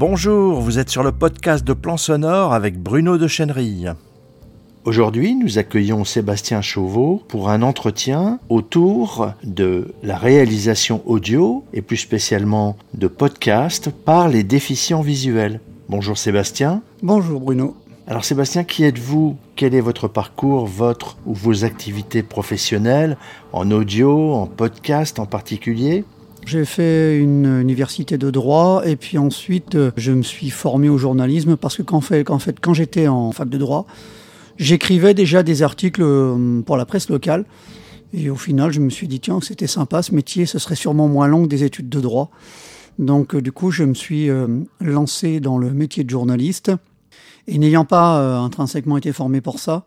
Bonjour, 0.00 0.62
vous 0.62 0.78
êtes 0.78 0.88
sur 0.88 1.02
le 1.02 1.12
podcast 1.12 1.62
de 1.62 1.74
Plan 1.74 1.98
Sonore 1.98 2.54
avec 2.54 2.78
Bruno 2.78 3.18
de 3.18 3.26
Chenerille. 3.28 3.92
Aujourd'hui, 4.86 5.34
nous 5.34 5.58
accueillons 5.58 6.06
Sébastien 6.06 6.62
Chauveau 6.62 7.22
pour 7.28 7.50
un 7.50 7.60
entretien 7.60 8.38
autour 8.48 9.34
de 9.44 9.92
la 10.02 10.16
réalisation 10.16 11.02
audio 11.04 11.64
et 11.74 11.82
plus 11.82 11.98
spécialement 11.98 12.78
de 12.94 13.08
podcast 13.08 13.90
par 13.90 14.30
les 14.30 14.42
déficients 14.42 15.02
visuels. 15.02 15.60
Bonjour 15.90 16.16
Sébastien. 16.16 16.80
Bonjour 17.02 17.38
Bruno. 17.38 17.76
Alors 18.06 18.24
Sébastien, 18.24 18.64
qui 18.64 18.84
êtes-vous? 18.84 19.36
Quel 19.54 19.74
est 19.74 19.82
votre 19.82 20.08
parcours, 20.08 20.64
votre 20.64 21.18
ou 21.26 21.34
vos 21.34 21.66
activités 21.66 22.22
professionnelles 22.22 23.18
en 23.52 23.70
audio, 23.70 24.32
en 24.32 24.46
podcast 24.46 25.18
en 25.18 25.26
particulier? 25.26 26.06
J'ai 26.46 26.64
fait 26.64 27.18
une 27.18 27.60
université 27.60 28.18
de 28.18 28.30
droit 28.30 28.82
et 28.84 28.96
puis 28.96 29.18
ensuite 29.18 29.74
euh, 29.74 29.90
je 29.96 30.12
me 30.12 30.22
suis 30.22 30.50
formé 30.50 30.88
au 30.88 30.98
journalisme 30.98 31.56
parce 31.56 31.76
que 31.76 31.82
quand 31.82 32.74
j'étais 32.74 33.08
en 33.08 33.32
fac 33.32 33.48
de 33.48 33.58
droit, 33.58 33.86
j'écrivais 34.58 35.14
déjà 35.14 35.42
des 35.42 35.62
articles 35.62 36.02
euh, 36.02 36.60
pour 36.62 36.76
la 36.76 36.86
presse 36.86 37.08
locale. 37.08 37.44
Et 38.12 38.28
au 38.28 38.36
final, 38.36 38.72
je 38.72 38.80
me 38.80 38.90
suis 38.90 39.06
dit, 39.06 39.20
tiens, 39.20 39.38
c'était 39.40 39.68
sympa 39.68 40.02
ce 40.02 40.12
métier, 40.14 40.44
ce 40.44 40.58
serait 40.58 40.74
sûrement 40.74 41.06
moins 41.06 41.28
long 41.28 41.44
que 41.44 41.48
des 41.48 41.62
études 41.62 41.88
de 41.88 42.00
droit. 42.00 42.30
Donc 42.98 43.34
euh, 43.34 43.42
du 43.42 43.52
coup, 43.52 43.70
je 43.70 43.84
me 43.84 43.94
suis 43.94 44.28
lancé 44.80 45.40
dans 45.40 45.58
le 45.58 45.70
métier 45.70 46.04
de 46.04 46.10
journaliste. 46.10 46.72
Et 47.46 47.58
n'ayant 47.58 47.84
pas 47.84 48.38
intrinsèquement 48.38 48.96
été 48.96 49.12
formé 49.12 49.40
pour 49.40 49.58
ça, 49.58 49.84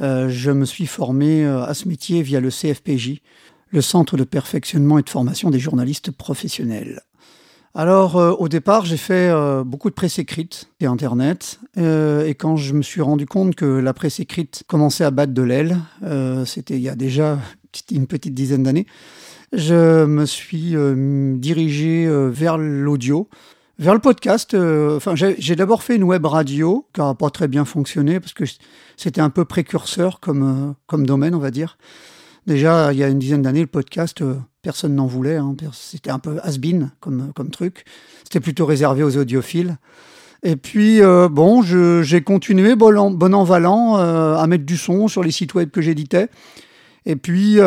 je 0.00 0.50
me 0.50 0.64
suis 0.64 0.86
formé 0.86 1.44
à 1.44 1.72
ce 1.74 1.86
métier 1.86 2.22
via 2.22 2.40
le 2.40 2.50
CFPJ, 2.50 3.20
le 3.74 3.82
Centre 3.82 4.16
de 4.16 4.22
perfectionnement 4.22 4.98
et 4.98 5.02
de 5.02 5.10
formation 5.10 5.50
des 5.50 5.58
journalistes 5.58 6.12
professionnels. 6.12 7.02
Alors, 7.74 8.16
euh, 8.16 8.30
au 8.38 8.48
départ, 8.48 8.84
j'ai 8.84 8.96
fait 8.96 9.28
euh, 9.28 9.64
beaucoup 9.64 9.90
de 9.90 9.94
presse 9.94 10.20
écrite 10.20 10.68
et 10.78 10.86
Internet. 10.86 11.58
Euh, 11.76 12.24
et 12.24 12.36
quand 12.36 12.54
je 12.54 12.72
me 12.72 12.82
suis 12.82 13.00
rendu 13.00 13.26
compte 13.26 13.56
que 13.56 13.64
la 13.64 13.92
presse 13.92 14.20
écrite 14.20 14.62
commençait 14.68 15.02
à 15.02 15.10
battre 15.10 15.34
de 15.34 15.42
l'aile, 15.42 15.78
c'était 16.46 16.74
il 16.74 16.82
y 16.82 16.88
a 16.88 16.94
déjà 16.94 17.40
une 17.90 18.06
petite 18.06 18.32
dizaine 18.32 18.62
d'années, 18.62 18.86
je 19.52 20.04
me 20.04 20.24
suis 20.24 20.74
dirigé 21.38 22.08
vers 22.30 22.58
l'audio, 22.58 23.28
vers 23.80 23.94
le 23.94 24.00
podcast. 24.00 24.54
Enfin, 24.54 25.14
j'ai 25.16 25.56
d'abord 25.56 25.82
fait 25.82 25.96
une 25.96 26.04
web 26.04 26.24
radio 26.26 26.86
qui 26.92 27.00
n'a 27.00 27.14
pas 27.14 27.30
très 27.30 27.48
bien 27.48 27.64
fonctionné 27.64 28.20
parce 28.20 28.32
que 28.34 28.44
c'était 28.96 29.20
un 29.20 29.30
peu 29.30 29.44
précurseur 29.44 30.20
comme, 30.20 30.74
comme 30.86 31.06
domaine, 31.06 31.34
on 31.34 31.40
va 31.40 31.50
dire. 31.50 31.76
Déjà, 32.46 32.92
il 32.92 32.98
y 32.98 33.04
a 33.04 33.08
une 33.08 33.18
dizaine 33.18 33.42
d'années, 33.42 33.62
le 33.62 33.66
podcast, 33.66 34.20
euh, 34.20 34.34
personne 34.60 34.94
n'en 34.94 35.06
voulait. 35.06 35.36
Hein. 35.36 35.54
C'était 35.72 36.10
un 36.10 36.18
peu 36.18 36.38
has-been 36.42 36.90
comme, 37.00 37.32
comme 37.34 37.50
truc. 37.50 37.84
C'était 38.24 38.40
plutôt 38.40 38.66
réservé 38.66 39.02
aux 39.02 39.16
audiophiles. 39.16 39.78
Et 40.42 40.56
puis, 40.56 41.00
euh, 41.00 41.30
bon, 41.30 41.62
j'ai 41.62 42.20
continué, 42.20 42.76
bon 42.76 42.98
an, 42.98 43.10
bon 43.10 43.34
an 43.34 43.44
valant, 43.44 43.98
euh, 43.98 44.36
à 44.36 44.46
mettre 44.46 44.66
du 44.66 44.76
son 44.76 45.08
sur 45.08 45.22
les 45.22 45.30
sites 45.30 45.54
web 45.54 45.70
que 45.70 45.80
j'éditais. 45.80 46.28
Et 47.06 47.16
puis, 47.16 47.58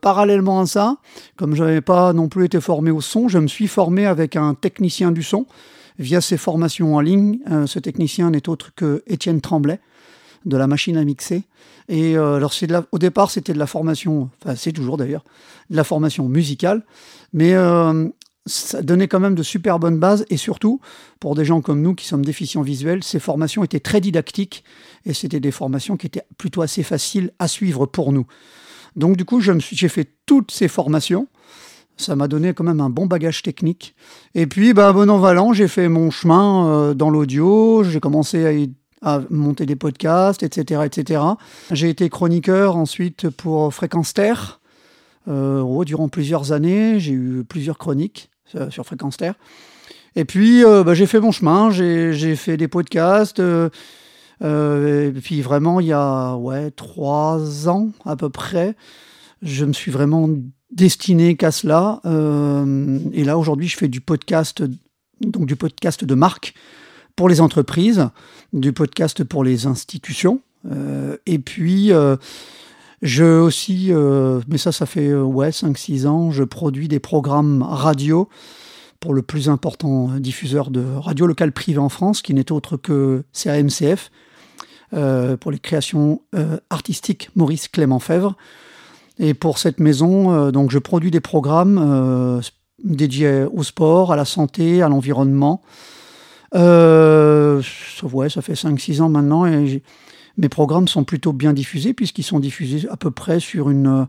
parallèlement 0.00 0.60
à 0.60 0.66
ça, 0.66 0.96
comme 1.36 1.54
je 1.54 1.62
n'avais 1.62 1.80
pas 1.80 2.12
non 2.12 2.28
plus 2.28 2.44
été 2.44 2.60
formé 2.60 2.90
au 2.90 3.00
son, 3.00 3.28
je 3.28 3.38
me 3.38 3.46
suis 3.46 3.68
formé 3.68 4.04
avec 4.04 4.34
un 4.34 4.54
technicien 4.54 5.12
du 5.12 5.22
son 5.22 5.46
via 6.00 6.20
ses 6.20 6.36
formations 6.36 6.96
en 6.96 7.00
ligne. 7.00 7.38
ce 7.66 7.78
technicien 7.78 8.30
n'est 8.30 8.48
autre 8.48 8.72
que 8.74 9.04
Étienne 9.06 9.40
Tremblay, 9.40 9.78
de 10.44 10.56
la 10.56 10.66
machine 10.66 10.96
à 10.96 11.04
mixer. 11.04 11.42
Et 11.88 12.16
euh, 12.16 12.36
alors, 12.36 12.52
c'est 12.52 12.68
au 12.92 12.98
départ, 12.98 13.30
c'était 13.30 13.52
de 13.52 13.58
la 13.58 13.66
formation, 13.66 14.30
enfin, 14.42 14.54
c'est 14.56 14.72
toujours 14.72 14.96
d'ailleurs, 14.96 15.24
de 15.70 15.76
la 15.76 15.84
formation 15.84 16.28
musicale, 16.28 16.84
mais 17.32 17.54
euh, 17.54 18.08
ça 18.46 18.82
donnait 18.82 19.08
quand 19.08 19.20
même 19.20 19.34
de 19.34 19.42
super 19.42 19.78
bonnes 19.78 19.98
bases. 19.98 20.24
Et 20.30 20.36
surtout, 20.36 20.80
pour 21.20 21.34
des 21.34 21.44
gens 21.44 21.60
comme 21.60 21.82
nous 21.82 21.94
qui 21.94 22.06
sommes 22.06 22.24
déficients 22.24 22.62
visuels, 22.62 23.02
ces 23.02 23.20
formations 23.20 23.64
étaient 23.64 23.80
très 23.80 24.00
didactiques 24.00 24.64
et 25.04 25.14
c'était 25.14 25.40
des 25.40 25.50
formations 25.50 25.96
qui 25.96 26.06
étaient 26.06 26.24
plutôt 26.38 26.62
assez 26.62 26.82
faciles 26.82 27.32
à 27.38 27.48
suivre 27.48 27.86
pour 27.86 28.12
nous. 28.12 28.26
Donc, 28.96 29.16
du 29.16 29.24
coup, 29.24 29.40
j'ai 29.40 29.88
fait 29.88 30.08
toutes 30.26 30.50
ces 30.50 30.68
formations. 30.68 31.26
Ça 31.96 32.16
m'a 32.16 32.26
donné 32.26 32.54
quand 32.54 32.64
même 32.64 32.80
un 32.80 32.90
bon 32.90 33.06
bagage 33.06 33.42
technique. 33.42 33.94
Et 34.34 34.46
puis, 34.46 34.72
bah, 34.72 34.92
bon 34.92 35.08
an 35.10 35.18
valant, 35.18 35.52
j'ai 35.52 35.68
fait 35.68 35.88
mon 35.88 36.10
chemin 36.10 36.68
euh, 36.68 36.94
dans 36.94 37.08
l'audio. 37.08 37.84
J'ai 37.84 38.00
commencé 38.00 38.44
à 38.46 38.52
à 39.04 39.20
monter 39.28 39.66
des 39.66 39.76
podcasts, 39.76 40.42
etc. 40.42 40.80
etc. 40.86 41.20
J'ai 41.70 41.90
été 41.90 42.08
chroniqueur 42.08 42.76
ensuite 42.76 43.28
pour 43.28 43.72
Fréquence 43.72 44.14
Terre. 44.14 44.60
Euh, 45.28 45.84
durant 45.84 46.08
plusieurs 46.08 46.52
années, 46.52 46.98
j'ai 46.98 47.12
eu 47.12 47.44
plusieurs 47.46 47.76
chroniques 47.76 48.30
euh, 48.54 48.70
sur 48.70 48.84
Fréquence 48.86 49.18
Terre. 49.18 49.34
Et 50.16 50.24
puis, 50.24 50.64
euh, 50.64 50.84
bah, 50.84 50.94
j'ai 50.94 51.06
fait 51.06 51.20
mon 51.20 51.32
chemin, 51.32 51.70
j'ai 51.70 52.34
fait 52.34 52.56
des 52.56 52.68
podcasts. 52.68 53.40
et 53.40 55.12
puis, 55.22 55.42
vraiment, 55.42 55.80
il 55.80 55.86
y 55.86 55.92
a 55.92 56.36
ouais, 56.36 56.70
trois 56.70 57.68
ans 57.68 57.90
à 58.06 58.16
peu 58.16 58.30
près, 58.30 58.74
je 59.42 59.66
me 59.66 59.74
suis 59.74 59.90
vraiment 59.90 60.30
destiné 60.70 61.36
qu'à 61.36 61.50
cela. 61.50 62.00
et 63.12 63.24
là, 63.24 63.36
aujourd'hui, 63.36 63.68
je 63.68 63.76
fais 63.76 63.88
du 63.88 64.00
podcast, 64.00 64.64
donc 65.20 65.44
du 65.44 65.56
podcast 65.56 66.04
de 66.04 66.14
marque 66.14 66.54
pour 67.16 67.28
les 67.28 67.40
entreprises, 67.40 68.08
du 68.52 68.72
podcast 68.72 69.24
pour 69.24 69.44
les 69.44 69.66
institutions. 69.66 70.40
Euh, 70.70 71.16
et 71.26 71.38
puis, 71.38 71.92
euh, 71.92 72.16
je 73.02 73.24
aussi, 73.24 73.88
euh, 73.90 74.40
mais 74.48 74.58
ça, 74.58 74.72
ça 74.72 74.86
fait 74.86 75.14
ouais, 75.14 75.50
5-6 75.50 76.06
ans, 76.06 76.30
je 76.30 76.42
produis 76.42 76.88
des 76.88 77.00
programmes 77.00 77.62
radio 77.62 78.28
pour 79.00 79.12
le 79.12 79.22
plus 79.22 79.48
important 79.48 80.08
diffuseur 80.18 80.70
de 80.70 80.82
radio 80.96 81.26
locale 81.26 81.52
privée 81.52 81.78
en 81.78 81.90
France, 81.90 82.22
qui 82.22 82.32
n'est 82.32 82.50
autre 82.50 82.78
que 82.78 83.22
CAMCF, 83.32 84.10
pour 85.40 85.50
les 85.50 85.58
créations 85.58 86.22
artistiques 86.70 87.28
Maurice 87.34 87.68
Clément 87.68 87.98
Fèvre. 87.98 88.34
Et 89.18 89.34
pour 89.34 89.58
cette 89.58 89.78
maison, 89.78 90.50
donc 90.52 90.70
je 90.70 90.78
produis 90.78 91.10
des 91.10 91.20
programmes 91.20 92.40
dédiés 92.82 93.44
au 93.52 93.62
sport, 93.62 94.10
à 94.10 94.16
la 94.16 94.24
santé, 94.24 94.80
à 94.80 94.88
l'environnement, 94.88 95.60
euh, 96.54 97.62
ouais, 98.02 98.28
ça 98.28 98.42
fait 98.42 98.54
5-6 98.54 99.00
ans 99.02 99.08
maintenant 99.08 99.46
et 99.46 99.82
mes 100.36 100.48
programmes 100.48 100.88
sont 100.88 101.04
plutôt 101.04 101.32
bien 101.32 101.52
diffusés 101.52 101.94
puisqu'ils 101.94 102.24
sont 102.24 102.40
diffusés 102.40 102.88
à 102.90 102.96
peu 102.96 103.10
près 103.10 103.40
sur 103.40 103.70
une, 103.70 104.06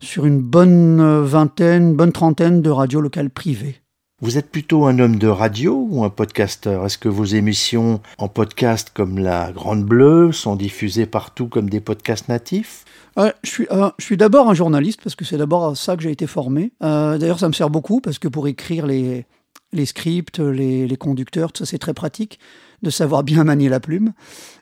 sur 0.00 0.26
une 0.26 0.40
bonne 0.40 1.22
vingtaine, 1.22 1.94
bonne 1.94 2.12
trentaine 2.12 2.62
de 2.62 2.70
radios 2.70 3.00
locales 3.00 3.30
privées. 3.30 3.80
Vous 4.22 4.38
êtes 4.38 4.50
plutôt 4.50 4.86
un 4.86 4.98
homme 4.98 5.16
de 5.16 5.28
radio 5.28 5.86
ou 5.90 6.02
un 6.02 6.08
podcasteur? 6.08 6.86
Est-ce 6.86 6.96
que 6.96 7.10
vos 7.10 7.26
émissions 7.26 8.00
en 8.16 8.28
podcast 8.28 8.90
comme 8.94 9.18
La 9.18 9.52
Grande 9.52 9.84
Bleue 9.84 10.32
sont 10.32 10.56
diffusées 10.56 11.04
partout 11.04 11.48
comme 11.48 11.68
des 11.68 11.80
podcasts 11.80 12.30
natifs? 12.30 12.86
Je 13.18 13.30
suis, 13.44 13.66
euh, 13.70 13.90
je 13.98 14.04
suis 14.04 14.16
d'abord 14.16 14.48
un 14.48 14.54
journaliste 14.54 15.00
parce 15.02 15.16
que 15.16 15.26
c'est 15.26 15.36
d'abord 15.36 15.66
à 15.66 15.74
ça 15.74 15.96
que 15.96 16.02
j'ai 16.02 16.10
été 16.10 16.26
formé. 16.26 16.72
Euh, 16.82 17.18
d'ailleurs, 17.18 17.38
ça 17.38 17.48
me 17.48 17.52
sert 17.52 17.68
beaucoup 17.68 18.00
parce 18.00 18.18
que 18.18 18.28
pour 18.28 18.48
écrire 18.48 18.86
les, 18.86 19.26
les 19.72 19.86
scripts, 19.86 20.38
les, 20.38 20.96
conducteurs, 20.96 21.52
tout 21.52 21.64
ça 21.64 21.70
c'est 21.70 21.78
très 21.78 21.94
pratique 21.94 22.38
de 22.82 22.90
savoir 22.90 23.22
bien 23.22 23.44
manier 23.44 23.68
la 23.68 23.80
plume 23.80 24.12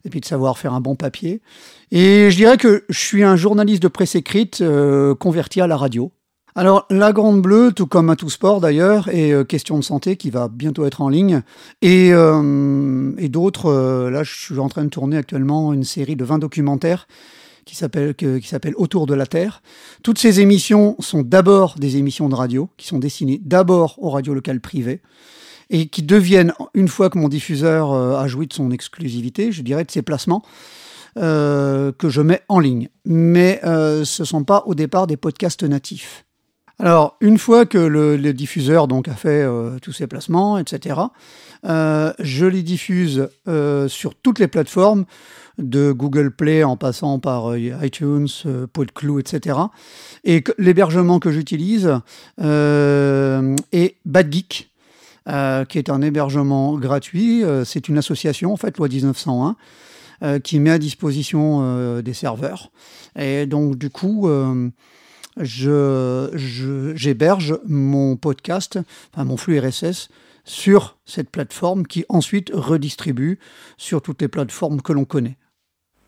et 0.05 0.11
puis 0.11 0.21
de 0.21 0.25
savoir 0.25 0.59
faire 0.59 0.73
un 0.73 0.81
bon 0.81 0.95
papier. 0.95 1.41
Et 1.91 2.31
je 2.31 2.37
dirais 2.37 2.57
que 2.57 2.85
je 2.89 2.99
suis 2.99 3.25
un 3.25 3.37
journaliste 3.37 3.83
de 3.83 3.89
presse 3.89 4.15
écrite 4.15 4.61
euh, 4.61 5.15
converti 5.15 5.61
à 5.61 5.67
la 5.67 5.77
radio. 5.77 6.13
Alors 6.55 6.87
la 6.89 7.13
Grande 7.13 7.43
Bleue, 7.43 7.73
tout 7.73 7.87
comme 7.87 8.11
à 8.11 8.17
tout 8.17 8.31
sport 8.31 8.61
d'ailleurs, 8.61 9.09
et 9.09 9.33
euh, 9.33 9.43
Question 9.43 9.77
de 9.77 9.83
santé 9.83 10.17
qui 10.17 10.31
va 10.31 10.49
bientôt 10.49 10.87
être 10.87 11.01
en 11.01 11.09
ligne, 11.09 11.43
et, 11.83 12.11
euh, 12.13 13.13
et 13.19 13.29
d'autres, 13.29 14.09
là 14.11 14.23
je 14.23 14.33
suis 14.33 14.59
en 14.59 14.69
train 14.69 14.85
de 14.85 14.91
tourner 14.91 15.17
actuellement 15.17 15.73
une 15.73 15.85
série 15.85 16.15
de 16.15 16.25
20 16.25 16.39
documentaires 16.39 17.09
qui 17.65 17.75
s'appelle 17.75 18.75
Autour 18.77 19.07
de 19.07 19.15
la 19.15 19.27
Terre. 19.27 19.63
Toutes 20.03 20.19
ces 20.19 20.41
émissions 20.41 20.97
sont 20.99 21.23
d'abord 21.23 21.77
des 21.79 21.97
émissions 21.97 22.29
de 22.29 22.35
radio 22.35 22.69
qui 22.77 22.87
sont 22.87 22.99
destinées 22.99 23.41
d'abord 23.43 23.97
aux 23.99 24.11
radios 24.11 24.35
locales 24.35 24.61
privées 24.61 25.01
et 25.71 25.89
qui 25.89 26.03
deviennent 26.03 26.53
une 26.75 26.89
fois 26.89 27.11
que 27.11 27.19
mon 27.19 27.29
diffuseur 27.29 27.93
euh, 27.93 28.17
a 28.17 28.29
joui 28.29 28.47
de 28.47 28.53
son 28.53 28.71
exclusivité, 28.71 29.51
je 29.51 29.63
dirais 29.63 29.85
de 29.85 29.91
ses 29.91 30.03
placements. 30.03 30.43
Euh, 31.17 31.93
que 31.93 32.09
je 32.09 32.21
mets 32.21 32.41
en 32.49 32.59
ligne. 32.59 32.89
Mais 33.05 33.61
euh, 33.63 34.05
ce 34.05 34.23
ne 34.23 34.27
sont 34.27 34.43
pas 34.43 34.65
au 34.67 34.75
départ 34.75 35.07
des 35.07 35.17
podcasts 35.17 35.63
natifs. 35.63 36.25
Alors, 36.81 37.17
une 37.21 37.39
fois 37.39 37.67
que 37.67 37.79
le, 37.79 38.33
diffuseur 38.33 38.89
donc, 38.89 39.09
a 39.09 39.15
fait 39.15 39.47
tous 39.81 39.93
ses 39.93 40.07
placements, 40.07 40.59
etc., 40.59 41.01
je 41.65 42.47
les 42.47 42.63
diffuse 42.63 43.29
sur 43.89 44.15
toutes 44.17 44.39
les 44.39 44.49
plateformes 44.49 45.07
de 45.59 45.93
Google 45.93 46.31
Play 46.31 46.65
en 46.65 46.77
passant 46.77 47.19
par 47.19 47.53
euh, 47.53 47.59
iTunes, 47.83 48.29
euh, 48.47 48.67
PodClue, 48.67 49.21
etc. 49.21 49.59
Et 50.25 50.43
l'hébergement 50.59 51.19
que 51.21 51.31
j'utilise 51.31 52.01
euh, 52.41 53.57
est 53.73 53.97
BadGeek, 54.05 54.71
qui 55.69 55.79
est 55.79 55.89
un 55.89 56.03
hébergement 56.03 56.79
gratuit. 56.79 57.43
c'est 57.65 57.89
une 57.89 57.97
association, 57.97 58.53
en 58.53 58.59
fait, 58.59 58.77
loi 58.77 58.89
1901, 58.89 59.57
qui 60.41 60.61
met 60.61 60.71
à 60.71 60.79
disposition 60.79 62.03
des 62.03 62.13
serveurs. 62.13 62.71
Et 63.19 63.47
donc, 63.47 63.77
du 63.77 63.89
coup, 63.89 64.29
je, 65.37 66.31
j'héberge 66.95 67.59
mon 67.67 68.17
podcast, 68.17 68.79
enfin 69.13 69.25
mon 69.25 69.37
flux 69.37 69.59
RSS, 69.59 70.09
sur 70.45 70.99
cette 71.05 71.31
plateforme 71.31 71.87
qui 71.87 72.05
ensuite 72.09 72.51
redistribue 72.53 73.39
sur 73.77 74.03
toutes 74.03 74.23
les 74.23 74.29
plateformes 74.29 74.83
que 74.83 74.93
l'on 74.93 75.05
connaît. 75.05 75.37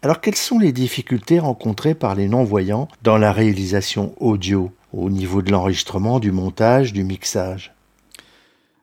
Alors 0.03 0.21
quelles 0.21 0.37
sont 0.37 0.59
les 0.59 0.73
difficultés 0.73 1.39
rencontrées 1.39 1.95
par 1.95 2.15
les 2.15 2.29
non-voyants 2.29 2.89
dans 3.03 3.17
la 3.17 3.33
réalisation 3.33 4.15
audio 4.21 4.71
au 4.93 5.11
niveau 5.11 5.43
de 5.43 5.51
l'enregistrement, 5.51 6.21
du 6.21 6.33
montage, 6.33 6.93
du 6.93 7.03
mixage? 7.03 7.75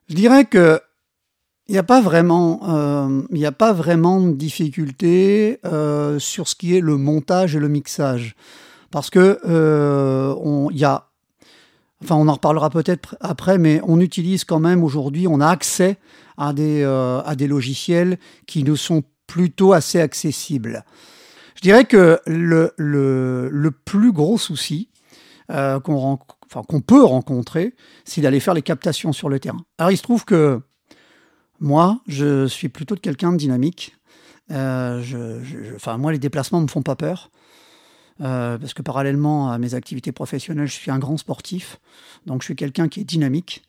Je 0.09 0.15
dirais 0.15 0.45
que 0.45 0.81
il 1.69 1.71
n'y 1.71 1.77
a 1.77 1.83
pas 1.83 2.01
vraiment, 2.01 2.59
euh, 2.67 3.45
a 3.45 3.51
pas 3.53 3.71
vraiment 3.71 4.19
de 4.19 4.33
difficulté 4.33 5.59
euh, 5.65 6.19
sur 6.19 6.49
ce 6.49 6.55
qui 6.55 6.75
est 6.75 6.81
le 6.81 6.97
montage 6.97 7.55
et 7.55 7.59
le 7.59 7.69
mixage, 7.69 8.35
parce 8.93 9.09
que 9.09 9.39
euh, 9.45 10.35
y 10.71 10.85
a, 10.85 11.09
enfin 12.03 12.15
on 12.15 12.27
en 12.27 12.33
reparlera 12.33 12.69
peut-être 12.69 13.17
après, 13.19 13.57
mais 13.57 13.81
on 13.83 13.99
utilise 13.99 14.45
quand 14.45 14.59
même 14.59 14.83
aujourd'hui, 14.83 15.27
on 15.27 15.41
a 15.41 15.47
accès 15.47 15.97
à 16.37 16.53
des 16.53 16.83
à 16.83 17.35
des 17.35 17.47
logiciels 17.47 18.19
qui 18.45 18.63
nous 18.63 18.75
sont 18.75 19.03
plutôt 19.27 19.73
assez 19.73 19.99
accessibles. 19.99 20.85
Je 21.55 21.61
dirais 21.61 21.85
que 21.85 22.19
le 22.27 22.73
le, 22.77 23.49
le 23.49 23.71
plus 23.71 24.11
gros 24.11 24.37
souci 24.37 24.89
qu'on 25.47 26.19
enfin, 26.45 26.63
peut 26.85 27.03
rencontrer, 27.03 27.75
c'est 28.05 28.21
d'aller 28.21 28.39
faire 28.39 28.53
les 28.53 28.61
captations 28.61 29.11
sur 29.11 29.27
le 29.27 29.39
terrain. 29.39 29.65
Alors 29.77 29.91
il 29.91 29.97
se 29.97 30.03
trouve 30.03 30.23
que 30.23 30.61
moi, 31.59 32.01
je 32.07 32.45
suis 32.45 32.69
plutôt 32.69 32.95
quelqu'un 32.95 33.31
de 33.31 33.37
dynamique. 33.37 33.95
Euh, 34.51 35.01
enfin, 35.75 35.97
moi, 35.97 36.11
les 36.11 36.19
déplacements 36.19 36.61
me 36.61 36.67
font 36.67 36.81
pas 36.81 36.95
peur. 36.97 37.31
Euh, 38.21 38.57
parce 38.57 38.73
que 38.73 38.81
parallèlement 38.81 39.51
à 39.51 39.57
mes 39.57 39.73
activités 39.73 40.11
professionnelles, 40.11 40.67
je 40.67 40.73
suis 40.73 40.91
un 40.91 40.99
grand 40.99 41.17
sportif, 41.17 41.79
donc 42.25 42.41
je 42.41 42.45
suis 42.45 42.55
quelqu'un 42.55 42.87
qui 42.87 43.01
est 43.01 43.03
dynamique, 43.03 43.63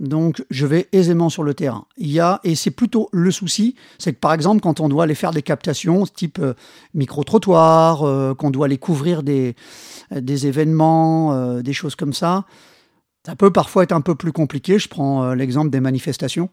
donc 0.00 0.44
je 0.50 0.66
vais 0.66 0.88
aisément 0.92 1.30
sur 1.30 1.42
le 1.42 1.54
terrain. 1.54 1.86
Il 1.96 2.10
y 2.10 2.20
a, 2.20 2.40
et 2.44 2.54
c'est 2.54 2.70
plutôt 2.70 3.08
le 3.12 3.30
souci, 3.30 3.74
c'est 3.98 4.12
que 4.12 4.18
par 4.18 4.34
exemple 4.34 4.60
quand 4.60 4.80
on 4.80 4.88
doit 4.88 5.04
aller 5.04 5.14
faire 5.14 5.32
des 5.32 5.42
captations 5.42 6.06
type 6.06 6.38
euh, 6.40 6.52
micro-trottoir, 6.92 8.36
qu'on 8.36 8.50
doit 8.50 8.66
aller 8.66 8.78
couvrir 8.78 9.22
des, 9.22 9.56
des 10.14 10.46
événements, 10.46 11.60
des 11.62 11.72
choses 11.72 11.94
comme 11.94 12.12
ça, 12.12 12.44
ça 13.24 13.34
peut 13.34 13.50
parfois 13.50 13.82
être 13.82 13.92
un 13.92 14.02
peu 14.02 14.14
plus 14.14 14.32
compliqué. 14.32 14.78
Je 14.78 14.88
prends 14.88 15.32
l'exemple 15.32 15.70
des 15.70 15.80
manifestations. 15.80 16.50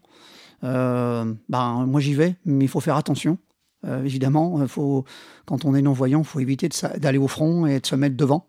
Euh, 0.64 1.32
ben, 1.48 1.84
moi 1.86 2.00
j'y 2.00 2.14
vais, 2.14 2.36
mais 2.44 2.64
il 2.64 2.68
faut 2.68 2.80
faire 2.80 2.96
attention. 2.96 3.38
Euh, 3.86 4.04
évidemment, 4.04 4.66
faut, 4.66 5.04
quand 5.46 5.64
on 5.64 5.74
est 5.74 5.82
non-voyant, 5.82 6.20
il 6.20 6.24
faut 6.24 6.40
éviter 6.40 6.68
d'aller 6.96 7.18
au 7.18 7.28
front 7.28 7.66
et 7.66 7.80
de 7.80 7.86
se 7.86 7.94
mettre 7.94 8.16
devant. 8.16 8.46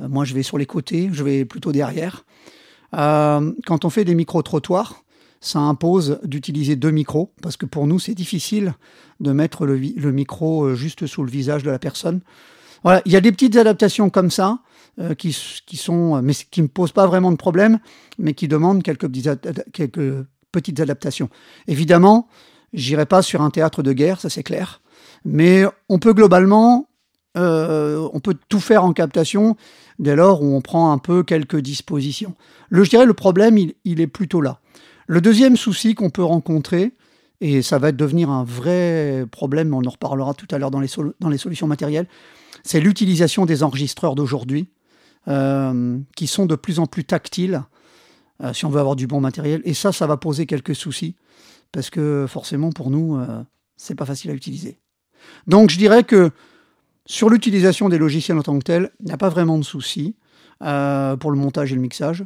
Euh, 0.00 0.08
moi 0.08 0.24
je 0.24 0.34
vais 0.34 0.42
sur 0.42 0.58
les 0.58 0.66
côtés, 0.66 1.08
je 1.12 1.22
vais 1.22 1.44
plutôt 1.44 1.72
derrière. 1.72 2.24
quand 2.92 3.84
on 3.84 3.90
fait 3.90 4.04
des 4.04 4.14
micro-trottoirs, 4.14 5.02
ça 5.40 5.58
impose 5.60 6.18
d'utiliser 6.24 6.76
deux 6.76 6.90
micros, 6.90 7.32
parce 7.42 7.56
que 7.56 7.66
pour 7.66 7.86
nous, 7.86 7.98
c'est 7.98 8.14
difficile 8.14 8.74
de 9.20 9.32
mettre 9.32 9.66
le, 9.66 9.76
micro 10.12 10.74
juste 10.74 11.06
sous 11.06 11.22
le 11.22 11.30
visage 11.30 11.62
de 11.62 11.70
la 11.70 11.78
personne. 11.78 12.20
Voilà, 12.82 13.02
il 13.04 13.12
y 13.12 13.16
a 13.16 13.20
des 13.20 13.32
petites 13.32 13.56
adaptations 13.56 14.10
comme 14.10 14.30
ça, 14.30 14.60
qui, 15.18 15.32
sont, 15.32 16.22
mais 16.22 16.32
qui 16.50 16.62
ne 16.62 16.68
posent 16.68 16.92
pas 16.92 17.06
vraiment 17.06 17.30
de 17.30 17.36
problème, 17.36 17.80
mais 18.18 18.32
qui 18.32 18.48
demandent 18.48 18.82
quelques 18.82 19.08
petites 20.52 20.80
adaptations. 20.80 21.28
Évidemment, 21.66 22.28
j'irai 22.76 23.06
pas 23.06 23.22
sur 23.22 23.42
un 23.42 23.50
théâtre 23.50 23.82
de 23.82 23.92
guerre, 23.92 24.20
ça 24.20 24.30
c'est 24.30 24.44
clair, 24.44 24.80
mais 25.24 25.64
on 25.88 25.98
peut 25.98 26.12
globalement, 26.12 26.88
euh, 27.36 28.08
on 28.12 28.20
peut 28.20 28.36
tout 28.48 28.60
faire 28.60 28.84
en 28.84 28.92
captation 28.92 29.56
dès 29.98 30.14
lors 30.14 30.42
où 30.42 30.54
on 30.54 30.60
prend 30.60 30.92
un 30.92 30.98
peu 30.98 31.24
quelques 31.24 31.56
dispositions. 31.56 32.34
Le, 32.68 32.84
je 32.84 32.90
dirais 32.90 33.06
le 33.06 33.14
problème, 33.14 33.58
il, 33.58 34.00
est 34.00 34.06
plutôt 34.06 34.40
là. 34.40 34.60
Le 35.06 35.20
deuxième 35.20 35.56
souci 35.56 35.94
qu'on 35.94 36.10
peut 36.10 36.22
rencontrer, 36.22 36.92
et 37.40 37.62
ça 37.62 37.78
va 37.78 37.92
devenir 37.92 38.30
un 38.30 38.44
vrai 38.44 39.24
problème, 39.30 39.74
on 39.74 39.84
en 39.84 39.90
reparlera 39.90 40.34
tout 40.34 40.46
à 40.50 40.58
l'heure 40.58 40.70
dans 40.70 40.80
les, 40.80 41.38
solutions 41.38 41.66
matérielles, 41.66 42.08
c'est 42.62 42.80
l'utilisation 42.80 43.46
des 43.46 43.62
enregistreurs 43.62 44.14
d'aujourd'hui, 44.14 44.68
euh, 45.28 45.98
qui 46.14 46.26
sont 46.26 46.46
de 46.46 46.54
plus 46.54 46.78
en 46.78 46.86
plus 46.86 47.04
tactiles 47.04 47.62
euh, 48.42 48.52
si 48.52 48.64
on 48.64 48.70
veut 48.70 48.80
avoir 48.80 48.96
du 48.96 49.06
bon 49.06 49.20
matériel. 49.20 49.60
Et 49.64 49.74
ça, 49.74 49.92
ça 49.92 50.06
va 50.06 50.16
poser 50.16 50.46
quelques 50.46 50.74
soucis, 50.74 51.16
parce 51.72 51.90
que 51.90 52.26
forcément, 52.28 52.70
pour 52.70 52.90
nous, 52.90 53.16
euh, 53.16 53.42
c'est 53.76 53.94
pas 53.94 54.06
facile 54.06 54.30
à 54.30 54.34
utiliser. 54.34 54.78
Donc, 55.46 55.70
je 55.70 55.78
dirais 55.78 56.04
que 56.04 56.30
sur 57.06 57.30
l'utilisation 57.30 57.88
des 57.88 57.98
logiciels 57.98 58.38
en 58.38 58.42
tant 58.42 58.58
que 58.58 58.64
tel, 58.64 58.92
il 59.00 59.06
n'y 59.06 59.12
a 59.12 59.16
pas 59.16 59.28
vraiment 59.28 59.58
de 59.58 59.64
soucis 59.64 60.16
euh, 60.62 61.16
pour 61.16 61.30
le 61.30 61.36
montage 61.36 61.72
et 61.72 61.74
le 61.74 61.80
mixage. 61.80 62.24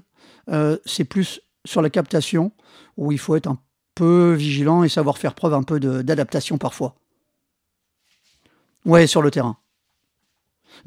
c'est 0.85 1.05
plus 1.05 1.41
sur 1.65 1.83
la 1.83 1.91
captation 1.91 2.53
où 2.97 3.13
il 3.13 3.19
faut 3.19 3.37
être 3.37 3.47
un 3.47 3.59
peu 3.95 4.33
vigilant 4.33 4.83
et 4.83 4.89
savoir 4.89 5.19
faire 5.19 5.35
preuve 5.35 5.55
un 5.55 5.63
peu 5.63 5.79
d'adaptation 5.79 6.59
parfois. 6.59 6.97
Ouais, 8.87 9.07
sur 9.07 9.23
le 9.23 9.31
terrain. 9.31 9.59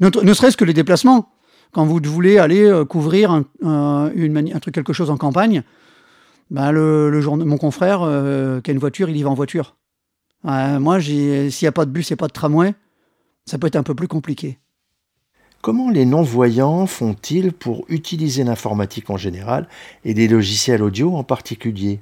ne 0.00 0.34
serait-ce 0.34 0.56
que 0.56 0.64
les 0.64 0.74
déplacements 0.74 1.34
quand 1.74 1.84
vous 1.84 2.00
voulez 2.04 2.38
aller 2.38 2.62
euh, 2.62 2.84
couvrir 2.84 3.32
un, 3.32 3.42
truc, 4.60 4.74
quelque 4.74 4.92
chose 4.92 5.10
en 5.10 5.16
campagne, 5.16 5.62
bah 6.50 6.72
le, 6.72 7.20
mon 7.44 7.58
confrère 7.58 8.02
euh, 8.02 8.60
qui 8.60 8.70
a 8.70 8.74
une 8.74 8.80
voiture, 8.80 9.08
il 9.08 9.16
y 9.16 9.22
va 9.22 9.30
en 9.30 9.34
voiture. 9.34 9.76
moi, 10.42 11.00
s'il 11.00 11.48
n'y 11.48 11.68
a 11.68 11.72
pas 11.72 11.84
de 11.84 11.90
bus 11.90 12.10
et 12.10 12.16
pas 12.16 12.26
de 12.26 12.32
tramway, 12.32 12.74
ça 13.46 13.58
peut 13.58 13.66
être 13.66 13.76
un 13.76 13.82
peu 13.82 13.94
plus 13.94 14.08
compliqué. 14.08 14.58
Comment 15.62 15.90
les 15.90 16.04
non-voyants 16.04 16.86
font-ils 16.86 17.52
pour 17.52 17.86
utiliser 17.88 18.44
l'informatique 18.44 19.08
en 19.08 19.16
général 19.16 19.66
et 20.04 20.12
des 20.12 20.28
logiciels 20.28 20.82
audio 20.82 21.16
en 21.16 21.24
particulier? 21.24 22.00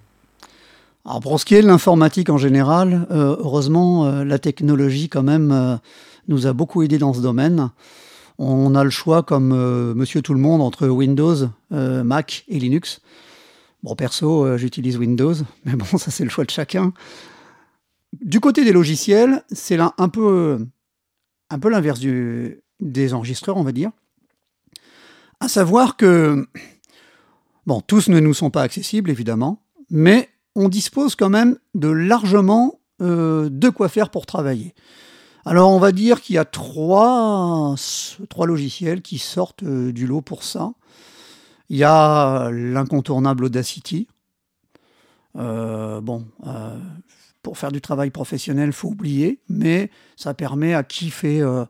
Alors 1.04 1.20
pour 1.20 1.38
ce 1.38 1.44
qui 1.44 1.54
est 1.54 1.62
de 1.62 1.66
l'informatique 1.68 2.30
en 2.30 2.38
général, 2.38 3.06
euh, 3.10 3.36
heureusement, 3.38 4.24
la 4.24 4.38
technologie 4.38 5.08
quand 5.08 5.22
même 5.22 5.78
nous 6.28 6.46
a 6.46 6.52
beaucoup 6.52 6.82
aidé 6.82 6.98
dans 6.98 7.12
ce 7.12 7.20
domaine 7.20 7.70
on 8.38 8.74
a 8.74 8.84
le 8.84 8.90
choix, 8.90 9.22
comme 9.22 9.52
euh, 9.52 9.94
monsieur 9.94 10.22
tout 10.22 10.34
le 10.34 10.40
monde, 10.40 10.60
entre 10.60 10.88
Windows, 10.88 11.48
euh, 11.72 12.02
Mac 12.02 12.44
et 12.48 12.58
Linux. 12.58 13.00
Bon, 13.82 13.96
perso, 13.96 14.44
euh, 14.44 14.56
j'utilise 14.56 14.96
Windows, 14.96 15.34
mais 15.64 15.74
bon, 15.74 15.84
ça 15.98 16.10
c'est 16.10 16.24
le 16.24 16.30
choix 16.30 16.44
de 16.44 16.50
chacun. 16.50 16.92
Du 18.20 18.40
côté 18.40 18.64
des 18.64 18.72
logiciels, 18.72 19.42
c'est 19.50 19.78
un 19.80 20.08
peu, 20.08 20.66
un 21.48 21.58
peu 21.58 21.70
l'inverse 21.70 22.00
des 22.00 23.14
enregistreurs, 23.14 23.56
on 23.56 23.62
va 23.62 23.72
dire. 23.72 23.90
À 25.40 25.48
savoir 25.48 25.96
que, 25.96 26.46
bon, 27.66 27.80
tous 27.80 28.08
ne 28.08 28.20
nous 28.20 28.34
sont 28.34 28.50
pas 28.50 28.62
accessibles, 28.62 29.10
évidemment, 29.10 29.62
mais 29.88 30.28
on 30.54 30.68
dispose 30.68 31.16
quand 31.16 31.30
même 31.30 31.56
de 31.74 31.88
largement 31.88 32.78
de 33.00 33.68
quoi 33.68 33.88
faire 33.88 34.10
pour 34.10 34.26
travailler. 34.26 34.74
Alors 35.44 35.70
on 35.72 35.78
va 35.78 35.90
dire 35.90 36.20
qu'il 36.20 36.36
y 36.36 36.38
a 36.38 36.44
trois, 36.44 37.74
trois 38.28 38.46
logiciels 38.46 39.02
qui 39.02 39.18
sortent 39.18 39.64
euh, 39.64 39.92
du 39.92 40.06
lot 40.06 40.20
pour 40.20 40.44
ça. 40.44 40.72
Il 41.72 41.78
y 41.78 41.84
a 41.84 42.50
l'incontournable 42.50 43.46
Audacity. 43.46 44.06
Euh, 45.36 46.00
bon, 46.02 46.26
euh, 46.46 46.78
pour 47.42 47.56
faire 47.56 47.72
du 47.72 47.80
travail 47.80 48.10
professionnel, 48.10 48.72
faut 48.72 48.88
oublier, 48.88 49.40
mais 49.48 49.90
ça 50.14 50.34
permet 50.34 50.74
à 50.74 50.82
qui 50.82 51.08
fait 51.08 51.40
un 51.40 51.66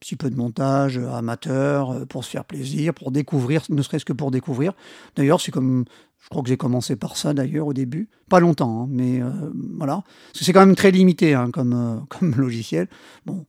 petit 0.00 0.16
peu 0.16 0.28
de 0.28 0.36
montage 0.36 0.98
amateur, 0.98 2.04
pour 2.08 2.24
se 2.24 2.30
faire 2.30 2.44
plaisir, 2.44 2.92
pour 2.92 3.12
découvrir, 3.12 3.62
ne 3.68 3.80
serait-ce 3.80 4.04
que 4.04 4.12
pour 4.12 4.32
découvrir. 4.32 4.72
D'ailleurs, 5.14 5.40
c'est 5.40 5.52
comme 5.52 5.84
je 6.24 6.30
crois 6.30 6.42
que 6.42 6.48
j'ai 6.48 6.56
commencé 6.56 6.96
par 6.96 7.18
ça 7.18 7.34
d'ailleurs 7.34 7.66
au 7.66 7.74
début. 7.74 8.08
Pas 8.30 8.40
longtemps, 8.40 8.84
hein, 8.84 8.86
mais 8.90 9.20
euh, 9.20 9.28
voilà. 9.76 10.02
Parce 10.32 10.38
que 10.38 10.44
c'est 10.46 10.54
quand 10.54 10.64
même 10.64 10.74
très 10.74 10.90
limité 10.90 11.34
hein, 11.34 11.50
comme, 11.52 11.74
euh, 11.74 12.00
comme 12.08 12.34
logiciel. 12.34 12.88
Bon. 13.26 13.44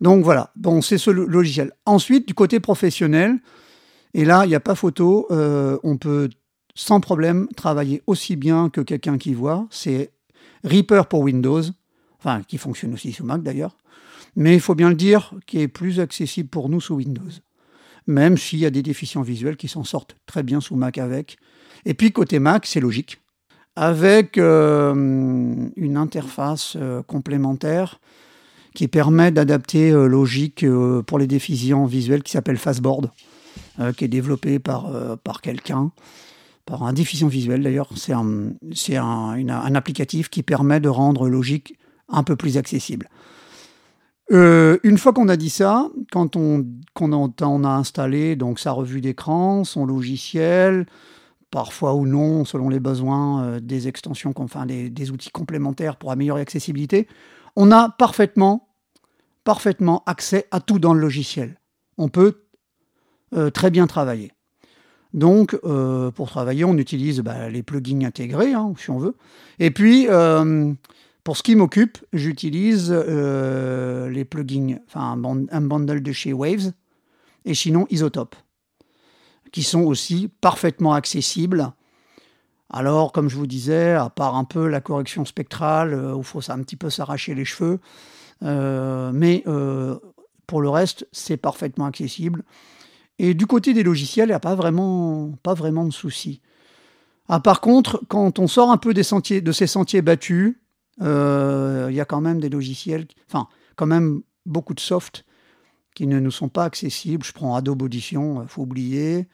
Donc 0.00 0.24
voilà, 0.24 0.50
bon, 0.56 0.80
c'est 0.80 0.96
ce 0.96 1.10
logiciel. 1.10 1.72
Ensuite, 1.84 2.26
du 2.26 2.32
côté 2.32 2.60
professionnel, 2.60 3.38
et 4.14 4.24
là, 4.24 4.44
il 4.44 4.48
n'y 4.48 4.54
a 4.54 4.60
pas 4.60 4.74
photo, 4.74 5.26
euh, 5.30 5.78
on 5.82 5.96
peut 5.96 6.30
sans 6.74 7.00
problème 7.00 7.48
travailler 7.56 8.02
aussi 8.06 8.36
bien 8.36 8.70
que 8.70 8.80
quelqu'un 8.80 9.18
qui 9.18 9.34
voit. 9.34 9.66
C'est 9.70 10.12
Reaper 10.64 11.06
pour 11.06 11.20
Windows, 11.20 11.62
enfin 12.18 12.42
qui 12.42 12.58
fonctionne 12.58 12.94
aussi 12.94 13.12
sous 13.12 13.24
Mac 13.24 13.42
d'ailleurs. 13.42 13.76
Mais 14.36 14.54
il 14.54 14.60
faut 14.60 14.74
bien 14.74 14.88
le 14.88 14.96
dire, 14.96 15.32
qui 15.46 15.60
est 15.60 15.68
plus 15.68 16.00
accessible 16.00 16.48
pour 16.48 16.68
nous 16.68 16.80
sous 16.80 16.94
Windows. 16.94 17.30
Même 18.06 18.36
s'il 18.36 18.58
y 18.58 18.66
a 18.66 18.70
des 18.70 18.82
déficients 18.82 19.22
visuels 19.22 19.56
qui 19.56 19.68
s'en 19.68 19.84
sortent 19.84 20.16
très 20.26 20.42
bien 20.42 20.60
sous 20.60 20.76
Mac 20.76 20.98
avec. 20.98 21.36
Et 21.84 21.94
puis 21.94 22.12
côté 22.12 22.38
Mac, 22.38 22.66
c'est 22.66 22.80
logique, 22.80 23.20
avec 23.76 24.38
euh, 24.38 24.94
une 25.76 25.96
interface 25.96 26.76
euh, 26.76 27.02
complémentaire 27.02 28.00
qui 28.74 28.88
permet 28.88 29.30
d'adapter 29.30 29.90
euh, 29.90 30.06
logique 30.06 30.64
pour 31.06 31.18
les 31.18 31.26
déficients 31.26 31.84
visuels 31.84 32.22
qui 32.22 32.32
s'appelle 32.32 32.58
Fastboard, 32.58 33.10
qui 33.96 34.04
est 34.04 34.08
développé 34.08 34.58
par, 34.58 35.18
par 35.18 35.40
quelqu'un, 35.40 35.90
par 36.66 36.82
un 36.82 36.92
déficient 36.92 37.28
visuel 37.28 37.62
d'ailleurs. 37.62 37.88
C'est 37.96 38.12
un, 38.12 38.52
un, 38.90 39.48
un, 39.48 39.74
applicatif 39.74 40.28
qui 40.28 40.42
permet 40.42 40.80
de 40.80 40.88
rendre 40.88 41.28
logique 41.28 41.78
un 42.08 42.22
peu 42.22 42.36
plus 42.36 42.56
accessible. 42.56 43.08
une 44.30 44.98
fois 44.98 45.12
qu'on 45.12 45.28
a 45.28 45.36
dit 45.36 45.50
ça, 45.50 45.88
quand 46.12 46.36
on, 46.36 46.66
on, 47.00 47.64
a 47.64 47.68
installé 47.68 48.36
donc 48.36 48.58
sa 48.58 48.72
revue 48.72 49.00
d'écran, 49.00 49.64
son 49.64 49.86
logiciel, 49.86 50.86
parfois 51.50 51.94
ou 51.94 52.06
non, 52.06 52.44
selon 52.44 52.68
les 52.68 52.80
besoins, 52.80 53.60
des 53.60 53.88
extensions, 53.88 54.32
enfin 54.36 54.66
des, 54.66 54.90
des, 54.90 55.10
outils 55.10 55.30
complémentaires 55.30 55.96
pour 55.96 56.10
améliorer 56.10 56.40
l'accessibilité. 56.40 57.06
On 57.56 57.70
a 57.70 57.90
parfaitement, 57.90 58.68
parfaitement 59.44 60.02
accès 60.06 60.46
à 60.50 60.60
tout 60.60 60.78
dans 60.78 60.94
le 60.94 61.00
logiciel. 61.00 61.60
On 61.96 62.08
peut 62.08 62.43
très 63.52 63.70
bien 63.70 63.86
travailler. 63.86 64.32
Donc, 65.12 65.58
pour 66.14 66.28
travailler, 66.28 66.64
on 66.64 66.76
utilise 66.76 67.20
bah, 67.20 67.48
les 67.48 67.62
plugins 67.62 68.04
intégrés, 68.04 68.52
hein, 68.52 68.72
si 68.76 68.90
on 68.90 68.98
veut. 68.98 69.16
Et 69.58 69.70
puis, 69.70 70.08
pour 71.24 71.38
ce 71.38 71.42
qui 71.42 71.56
m'occupe, 71.56 71.96
j'utilise 72.12 72.88
euh, 72.92 74.10
les 74.10 74.26
plugins, 74.26 74.76
enfin 74.86 75.18
un, 75.50 75.60
bundle 75.62 76.02
de 76.02 76.12
chez 76.12 76.34
Waves 76.34 76.72
et 77.46 77.54
sinon 77.54 77.86
Isotope, 77.88 78.36
qui 79.50 79.62
sont 79.62 79.80
aussi 79.80 80.30
parfaitement 80.42 80.92
accessibles. 80.92 81.72
Alors, 82.68 83.10
comme 83.10 83.30
je 83.30 83.36
vous 83.36 83.46
disais, 83.46 83.92
à 83.92 84.10
part 84.10 84.36
un 84.36 84.44
peu 84.44 84.68
la 84.68 84.82
correction 84.82 85.24
spectrale, 85.24 85.94
euh, 85.94 86.14
où 86.14 86.18
il 86.18 86.24
faut 86.24 86.50
un 86.50 86.62
petit 86.62 86.76
peu 86.76 86.90
s'arracher 86.90 87.34
les 87.34 87.46
cheveux, 87.46 87.80
euh, 88.42 89.10
mais 89.14 89.42
pour 90.46 90.60
le 90.60 90.68
reste, 90.68 91.08
c'est 91.10 91.38
parfaitement 91.38 91.86
accessible. 91.86 92.42
Et 93.18 93.34
du 93.34 93.46
côté 93.46 93.74
des 93.74 93.82
logiciels, 93.82 94.26
il 94.26 94.30
n'y 94.30 94.34
a 94.34 94.40
pas 94.40 94.54
vraiment, 94.54 95.32
pas 95.42 95.54
vraiment 95.54 95.84
de 95.84 95.92
soucis. 95.92 96.40
Ah, 97.28 97.40
par 97.40 97.60
contre, 97.60 98.02
quand 98.08 98.38
on 98.38 98.46
sort 98.46 98.70
un 98.70 98.76
peu 98.76 98.92
des 98.92 99.02
sentiers, 99.02 99.40
de 99.40 99.52
ces 99.52 99.66
sentiers 99.66 100.02
battus, 100.02 100.56
euh, 101.00 101.86
il 101.90 101.96
y 101.96 102.00
a 102.00 102.04
quand 102.04 102.20
même 102.20 102.40
des 102.40 102.48
logiciels, 102.48 103.06
enfin, 103.28 103.48
quand 103.76 103.86
même 103.86 104.22
beaucoup 104.46 104.74
de 104.74 104.80
soft 104.80 105.24
qui 105.94 106.06
ne 106.06 106.18
nous 106.18 106.30
sont 106.30 106.48
pas 106.48 106.64
accessibles. 106.64 107.24
Je 107.24 107.32
prends 107.32 107.54
Adobe 107.54 107.82
Audition, 107.82 108.42
il 108.42 108.48
faut 108.48 108.62
oublier. 108.62 109.28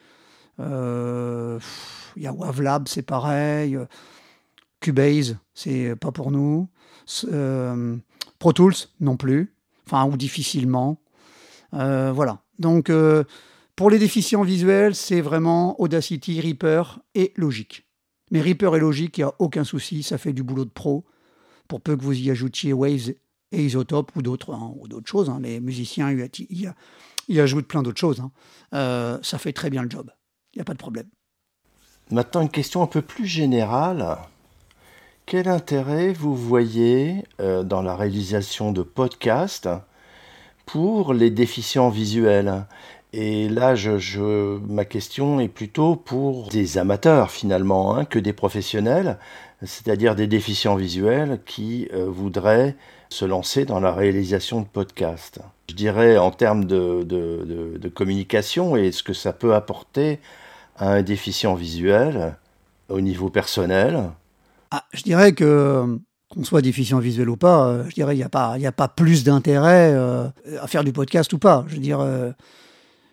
Euh, 0.60 1.58
il 2.16 2.22
y 2.22 2.26
a 2.26 2.32
Wavelab, 2.32 2.86
c'est 2.86 3.02
pareil. 3.02 3.78
Cubase, 4.80 5.36
c'est 5.54 5.96
pas 5.96 6.12
pour 6.12 6.30
nous. 6.30 6.68
Euh, 7.24 7.96
Pro 8.38 8.52
Tools, 8.52 8.74
non 9.00 9.16
plus. 9.16 9.54
Enfin, 9.86 10.04
ou 10.04 10.16
difficilement. 10.16 11.00
voilà. 11.72 12.42
Donc, 12.58 12.90
pour 13.76 13.90
les 13.90 13.98
déficients 13.98 14.42
visuels, 14.42 14.94
c'est 14.94 15.20
vraiment 15.20 15.80
Audacity, 15.80 16.40
Reaper 16.40 17.00
et 17.14 17.32
Logic. 17.36 17.86
Mais 18.30 18.40
Reaper 18.40 18.76
et 18.76 18.80
Logic, 18.80 19.16
il 19.16 19.20
n'y 19.20 19.24
a 19.24 19.34
aucun 19.38 19.64
souci, 19.64 20.02
ça 20.02 20.18
fait 20.18 20.32
du 20.32 20.42
boulot 20.42 20.64
de 20.64 20.70
pro 20.70 21.04
pour 21.68 21.80
peu 21.80 21.96
que 21.96 22.02
vous 22.02 22.18
y 22.18 22.30
ajoutiez 22.30 22.72
Waves 22.72 23.14
et 23.52 23.64
Isotope 23.64 24.14
ou 24.16 24.22
d'autres 24.22 24.52
hein, 24.54 24.74
ou 24.78 24.88
d'autres 24.88 25.08
choses. 25.08 25.30
Hein. 25.30 25.40
Les 25.42 25.60
musiciens 25.60 26.10
y, 26.10 26.74
y, 27.28 27.40
ajoutent 27.40 27.68
plein 27.68 27.82
d'autres 27.82 28.00
choses. 28.00 28.20
Hein. 28.20 28.30
Euh, 28.74 29.18
ça 29.22 29.38
fait 29.38 29.52
très 29.52 29.70
bien 29.70 29.82
le 29.82 29.90
job. 29.90 30.10
Il 30.52 30.58
n'y 30.58 30.62
a 30.62 30.64
pas 30.64 30.72
de 30.72 30.78
problème. 30.78 31.08
Maintenant, 32.10 32.42
une 32.42 32.50
question 32.50 32.82
un 32.82 32.88
peu 32.88 33.02
plus 33.02 33.26
générale. 33.26 34.18
Quel 35.26 35.46
intérêt 35.46 36.12
vous 36.12 36.34
voyez 36.34 37.24
euh, 37.40 37.62
dans 37.62 37.82
la 37.82 37.94
réalisation 37.94 38.72
de 38.72 38.82
podcasts 38.82 39.68
pour 40.66 41.14
les 41.14 41.30
déficients 41.30 41.88
visuels? 41.88 42.66
Et 43.12 43.48
là, 43.48 43.74
je, 43.74 44.58
ma 44.58 44.84
question 44.84 45.40
est 45.40 45.48
plutôt 45.48 45.96
pour 45.96 46.48
des 46.48 46.78
amateurs 46.78 47.30
finalement, 47.30 48.04
que 48.04 48.18
des 48.18 48.32
professionnels 48.32 49.18
c'est-à-dire 49.62 50.14
des 50.14 50.26
déficients 50.26 50.76
visuels 50.76 51.40
qui 51.44 51.88
euh, 51.92 52.06
voudraient 52.08 52.76
se 53.08 53.24
lancer 53.24 53.64
dans 53.64 53.80
la 53.80 53.92
réalisation 53.92 54.60
de 54.60 54.66
podcasts. 54.66 55.40
Je 55.68 55.74
dirais 55.74 56.16
en 56.16 56.30
termes 56.30 56.64
de, 56.64 57.02
de, 57.02 57.88
communication 57.88 58.76
et 58.76 58.92
ce 58.92 59.02
que 59.02 59.12
ça 59.12 59.32
peut 59.32 59.54
apporter 59.54 60.20
à 60.76 60.90
un 60.92 61.02
déficient 61.02 61.54
visuel 61.54 62.36
au 62.88 63.00
niveau 63.00 63.28
personnel. 63.28 64.10
Ah, 64.70 64.84
je 64.92 65.02
dirais 65.02 65.32
que 65.32 65.98
qu'on 66.28 66.44
soit 66.44 66.62
déficient 66.62 67.00
visuel 67.00 67.28
ou 67.28 67.36
pas, 67.36 67.66
euh, 67.66 67.84
je 67.88 67.94
dirais 67.94 68.14
il 68.14 68.18
n'y 68.18 68.24
a 68.24 68.28
pas 68.28 68.54
il 68.56 68.64
a 68.64 68.72
pas 68.72 68.86
plus 68.86 69.24
d'intérêt 69.24 69.92
euh, 69.92 70.28
à 70.60 70.68
faire 70.68 70.84
du 70.84 70.92
podcast 70.92 71.32
ou 71.32 71.38
pas. 71.38 71.64
Je 71.66 71.74
veux 71.74 71.80
dire 71.80 72.00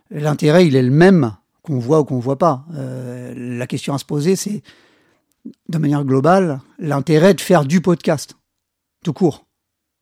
l'intérêt 0.10 0.68
il 0.68 0.76
est 0.76 0.84
le 0.84 0.92
même 0.92 1.34
qu'on 1.64 1.80
voit 1.80 2.00
ou 2.02 2.06
qu'on 2.06 2.20
voit 2.20 2.38
pas. 2.38 2.66
la 2.72 3.68
question 3.68 3.94
à 3.94 3.98
se 3.98 4.06
poser 4.06 4.36
c'est 4.36 4.62
de 5.70 5.78
manière 5.78 6.04
globale, 6.04 6.62
l'intérêt 6.80 7.34
de 7.34 7.42
faire 7.42 7.66
du 7.66 7.82
podcast, 7.82 8.36
tout 9.04 9.14
court. 9.14 9.46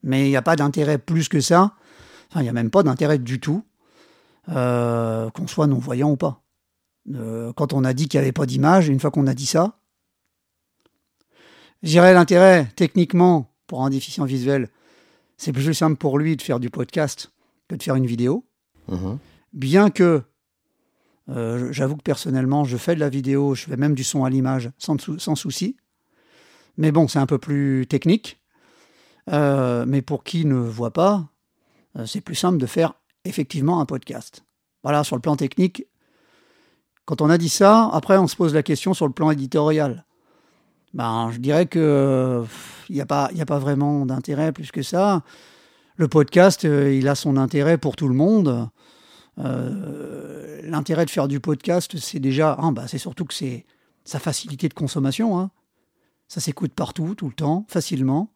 Mais 0.03 0.27
il 0.27 0.29
n'y 0.29 0.35
a 0.35 0.41
pas 0.41 0.55
d'intérêt 0.55 0.97
plus 0.97 1.29
que 1.29 1.39
ça. 1.39 1.73
Enfin, 2.29 2.41
il 2.41 2.43
n'y 2.43 2.49
a 2.49 2.53
même 2.53 2.69
pas 2.69 2.83
d'intérêt 2.83 3.17
du 3.17 3.39
tout, 3.39 3.63
euh, 4.49 5.29
qu'on 5.31 5.47
soit 5.47 5.67
non-voyant 5.67 6.11
ou 6.11 6.15
pas. 6.15 6.41
Euh, 7.13 7.53
quand 7.53 7.73
on 7.73 7.83
a 7.83 7.93
dit 7.93 8.07
qu'il 8.07 8.19
n'y 8.19 8.23
avait 8.23 8.31
pas 8.31 8.45
d'image, 8.45 8.87
une 8.87 8.99
fois 8.99 9.11
qu'on 9.11 9.27
a 9.27 9.33
dit 9.33 9.45
ça, 9.45 9.77
j'irais 11.83 12.13
l'intérêt, 12.13 12.67
techniquement, 12.75 13.51
pour 13.67 13.83
un 13.83 13.89
déficient 13.89 14.25
visuel, 14.25 14.69
c'est 15.37 15.51
plus 15.51 15.73
simple 15.73 15.97
pour 15.97 16.17
lui 16.17 16.35
de 16.35 16.41
faire 16.41 16.59
du 16.59 16.69
podcast 16.69 17.31
que 17.67 17.75
de 17.75 17.83
faire 17.83 17.95
une 17.95 18.05
vidéo. 18.05 18.45
Mhm. 18.87 19.17
Bien 19.55 19.89
que 19.89 20.21
euh, 21.29 21.71
j'avoue 21.71 21.95
que 21.95 22.03
personnellement, 22.03 22.65
je 22.65 22.75
fais 22.75 22.93
de 22.93 22.99
la 22.99 23.09
vidéo, 23.09 23.55
je 23.55 23.63
fais 23.63 23.77
même 23.77 23.95
du 23.95 24.03
son 24.03 24.25
à 24.25 24.29
l'image 24.29 24.69
sans, 24.77 24.97
souci. 25.35 25.77
Mais 26.77 26.91
bon, 26.91 27.07
c'est 27.07 27.19
un 27.19 27.25
peu 27.25 27.37
plus 27.37 27.87
technique. 27.87 28.39
Euh, 29.31 29.85
mais 29.87 30.01
pour 30.01 30.23
qui 30.25 30.45
ne 30.45 30.55
voit 30.55 30.91
pas, 30.91 31.29
euh, 31.97 32.05
c'est 32.05 32.21
plus 32.21 32.35
simple 32.35 32.57
de 32.57 32.65
faire 32.65 32.93
effectivement 33.23 33.79
un 33.79 33.85
podcast. 33.85 34.43
Voilà, 34.83 35.03
sur 35.05 35.15
le 35.15 35.21
plan 35.21 35.37
technique, 35.37 35.87
quand 37.05 37.21
on 37.21 37.29
a 37.29 37.37
dit 37.37 37.49
ça, 37.49 37.89
après 37.93 38.17
on 38.17 38.27
se 38.27 38.35
pose 38.35 38.53
la 38.53 38.61
question 38.61 38.93
sur 38.93 39.07
le 39.07 39.13
plan 39.13 39.31
éditorial. 39.31 40.05
Ben, 40.93 41.31
je 41.31 41.39
dirais 41.39 41.65
que 41.65 42.43
il 42.89 42.95
n'y 42.95 43.01
a, 43.01 43.05
a 43.09 43.45
pas 43.45 43.59
vraiment 43.59 44.05
d'intérêt 44.05 44.51
plus 44.51 44.71
que 44.71 44.83
ça. 44.83 45.23
Le 45.95 46.07
podcast, 46.07 46.63
il 46.63 47.07
a 47.07 47.15
son 47.15 47.37
intérêt 47.37 47.77
pour 47.77 47.95
tout 47.95 48.07
le 48.07 48.13
monde. 48.13 48.69
Euh, 49.39 50.61
l'intérêt 50.63 51.05
de 51.05 51.09
faire 51.09 51.27
du 51.27 51.39
podcast, 51.39 51.97
c'est 51.97 52.19
déjà, 52.19 52.57
hein, 52.59 52.71
bah, 52.71 52.87
c'est 52.87 52.97
surtout 52.97 53.25
que 53.25 53.33
c'est 53.33 53.65
sa 54.03 54.19
facilité 54.19 54.69
de 54.69 54.73
consommation. 54.73 55.39
Hein. 55.39 55.51
Ça 56.27 56.39
s'écoute 56.39 56.73
partout, 56.73 57.15
tout 57.15 57.27
le 57.27 57.33
temps, 57.33 57.65
facilement, 57.67 58.31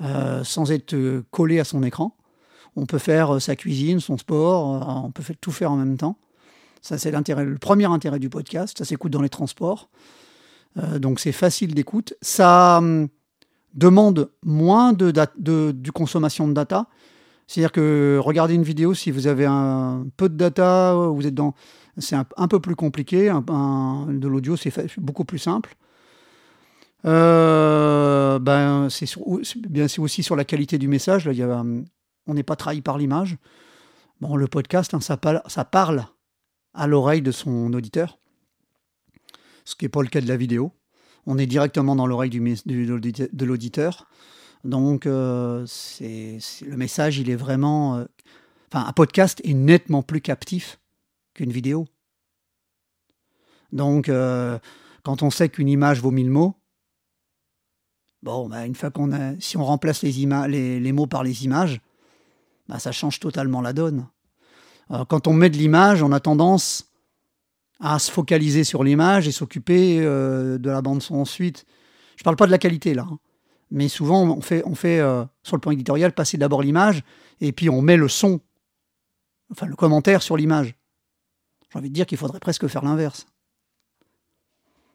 euh, 0.00 0.44
sans 0.44 0.72
être 0.72 0.96
collé 1.30 1.60
à 1.60 1.64
son 1.64 1.82
écran. 1.82 2.16
On 2.76 2.86
peut 2.86 2.98
faire 2.98 3.36
euh, 3.36 3.40
sa 3.40 3.56
cuisine, 3.56 4.00
son 4.00 4.18
sport, 4.18 5.04
on 5.04 5.10
peut 5.10 5.22
tout 5.40 5.52
faire 5.52 5.70
en 5.70 5.76
même 5.76 5.96
temps. 5.96 6.18
Ça, 6.82 6.98
c'est 6.98 7.10
l'intérêt, 7.10 7.44
le 7.44 7.58
premier 7.58 7.86
intérêt 7.86 8.18
du 8.18 8.28
podcast. 8.28 8.76
Ça 8.76 8.84
s'écoute 8.84 9.12
dans 9.12 9.22
les 9.22 9.30
transports. 9.30 9.88
donc, 10.96 11.18
c'est 11.18 11.32
facile 11.32 11.74
d'écoute. 11.74 12.12
Ça 12.20 12.78
hum, 12.78 13.08
demande 13.74 14.30
moins 14.44 14.92
de, 14.92 15.10
de, 15.10 15.72
de, 15.72 15.90
consommation 15.90 16.46
de 16.48 16.52
data. 16.52 16.86
C'est-à-dire 17.46 17.72
que 17.72 18.18
regarder 18.22 18.54
une 18.54 18.62
vidéo, 18.62 18.94
si 18.94 19.10
vous 19.10 19.26
avez 19.26 19.44
un 19.46 20.06
peu 20.16 20.28
de 20.28 20.36
data, 20.36 20.94
vous 20.94 21.26
êtes 21.26 21.34
dans, 21.34 21.54
c'est 21.98 22.16
un, 22.16 22.48
peu 22.48 22.60
plus 22.60 22.74
compliqué. 22.74 23.28
de 23.28 24.28
l'audio, 24.28 24.56
c'est 24.56 24.72
beaucoup 24.98 25.24
plus 25.24 25.38
simple. 25.38 25.76
Euh, 27.04 28.38
ben, 28.38 28.88
c'est 28.88 29.98
aussi 29.98 30.22
sur 30.22 30.36
la 30.36 30.44
qualité 30.44 30.78
du 30.78 30.88
message. 30.88 31.26
Là, 31.26 31.32
y 31.32 31.42
a, 31.42 31.64
on 32.26 32.34
n'est 32.34 32.42
pas 32.42 32.56
trahi 32.56 32.80
par 32.80 32.98
l'image. 32.98 33.36
Bon, 34.20 34.36
le 34.36 34.46
podcast, 34.46 34.94
hein, 34.94 35.00
ça, 35.00 35.16
parle, 35.16 35.42
ça 35.46 35.64
parle 35.64 36.06
à 36.72 36.86
l'oreille 36.86 37.22
de 37.22 37.30
son 37.30 37.72
auditeur, 37.72 38.18
ce 39.64 39.74
qui 39.74 39.84
n'est 39.84 39.90
pas 39.90 40.02
le 40.02 40.08
cas 40.08 40.20
de 40.20 40.28
la 40.28 40.36
vidéo. 40.36 40.72
On 41.26 41.38
est 41.38 41.46
directement 41.46 41.96
dans 41.96 42.06
l'oreille 42.06 42.30
de 42.30 43.44
l'auditeur. 43.44 44.08
Donc, 44.64 45.06
euh, 45.06 45.64
c'est, 45.66 46.38
le 46.66 46.76
message, 46.76 47.18
il 47.18 47.28
est 47.28 47.36
vraiment. 47.36 47.96
Euh, 47.96 48.04
enfin, 48.72 48.86
un 48.86 48.92
podcast 48.92 49.40
est 49.44 49.52
nettement 49.52 50.02
plus 50.02 50.22
captif 50.22 50.80
qu'une 51.34 51.52
vidéo. 51.52 51.86
Donc, 53.72 54.08
euh, 54.08 54.58
quand 55.02 55.22
on 55.22 55.30
sait 55.30 55.50
qu'une 55.50 55.68
image 55.68 56.00
vaut 56.00 56.10
mille 56.10 56.30
mots, 56.30 56.54
bon, 58.22 58.48
bah, 58.48 58.64
une 58.64 58.74
fois 58.74 58.90
qu'on 58.90 59.12
a, 59.12 59.38
si 59.38 59.58
on 59.58 59.64
remplace 59.64 60.02
les, 60.02 60.12
les, 60.48 60.80
les 60.80 60.92
mots 60.92 61.06
par 61.06 61.24
les 61.24 61.44
images, 61.44 61.80
bah, 62.68 62.78
ça 62.78 62.90
change 62.90 63.20
totalement 63.20 63.60
la 63.60 63.74
donne. 63.74 64.06
quand 65.08 65.26
on 65.26 65.34
met 65.34 65.50
de 65.50 65.58
l'image, 65.58 66.02
on 66.02 66.12
a 66.12 66.20
tendance 66.20 66.90
à 67.80 67.98
se 67.98 68.10
focaliser 68.10 68.64
sur 68.64 68.82
l'image 68.82 69.28
et 69.28 69.32
s'occuper 69.32 70.00
de 70.00 70.70
la 70.70 70.80
bande 70.80 71.02
son 71.02 71.16
ensuite. 71.16 71.66
Je 72.16 72.22
ne 72.22 72.24
parle 72.24 72.36
pas 72.36 72.46
de 72.46 72.50
la 72.50 72.58
qualité 72.58 72.94
là. 72.94 73.06
Hein 73.10 73.18
mais 73.74 73.88
souvent 73.88 74.22
on 74.22 74.40
fait, 74.40 74.62
on 74.66 74.76
fait 74.76 75.00
euh, 75.00 75.24
sur 75.42 75.56
le 75.56 75.60
plan 75.60 75.72
éditorial 75.72 76.12
passer 76.12 76.38
d'abord 76.38 76.62
l'image 76.62 77.02
et 77.40 77.50
puis 77.50 77.68
on 77.68 77.82
met 77.82 77.96
le 77.96 78.06
son, 78.06 78.40
enfin 79.50 79.66
le 79.66 79.74
commentaire 79.74 80.22
sur 80.22 80.36
l'image. 80.36 80.76
J'ai 81.70 81.78
envie 81.80 81.88
de 81.88 81.94
dire 81.94 82.06
qu'il 82.06 82.16
faudrait 82.16 82.38
presque 82.38 82.68
faire 82.68 82.84
l'inverse. 82.84 83.26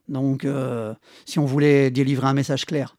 Donc, 0.07 0.45
euh, 0.45 0.95
si 1.25 1.39
on 1.39 1.45
voulait 1.45 1.91
délivrer 1.91 2.27
un 2.27 2.33
message 2.33 2.65
clair, 2.65 2.95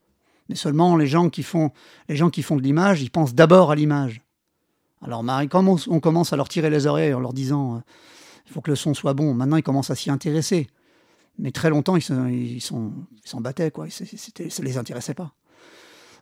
mais 0.51 0.55
seulement 0.55 0.97
les 0.97 1.07
gens 1.07 1.31
qui 1.31 1.43
font, 1.43 1.71
les 2.11 2.15
gens 2.15 2.29
qui 2.29 2.43
font 2.43 2.57
de 2.57 2.63
l'image, 2.63 3.01
ils 3.01 3.11
pensent 3.11 3.35
d'abord 3.35 3.71
à 3.71 3.75
l'image. 3.75 4.21
Alors, 5.01 5.23
Marie, 5.23 5.49
comme 5.49 5.69
on, 5.69 6.01
commence 6.01 6.35
à 6.35 6.37
leur 6.37 6.51
tirer 6.51 6.69
les 6.69 6.87
oreilles 6.87 7.15
en 7.15 7.21
leur 7.21 7.33
disant, 7.33 7.77
euh, 7.77 7.81
il 8.47 8.53
faut 8.53 8.61
que 8.61 8.71
le 8.71 8.77
son 8.77 8.93
soit 8.93 9.15
bon, 9.15 9.33
maintenant 9.33 9.57
ils 9.57 9.63
commencent 9.63 9.91
à 9.91 9.95
s'y 9.95 10.11
intéresser. 10.11 10.69
Mais 11.39 11.53
très 11.53 11.71
longtemps, 11.71 11.97
ils 11.97 12.61
s'en 12.61 13.41
battaient, 13.41 13.71
quoi. 13.71 13.89
ça 13.89 14.05
ne 14.05 14.65
les 14.65 14.77
intéressait 14.77 15.15
pas. 15.15 15.33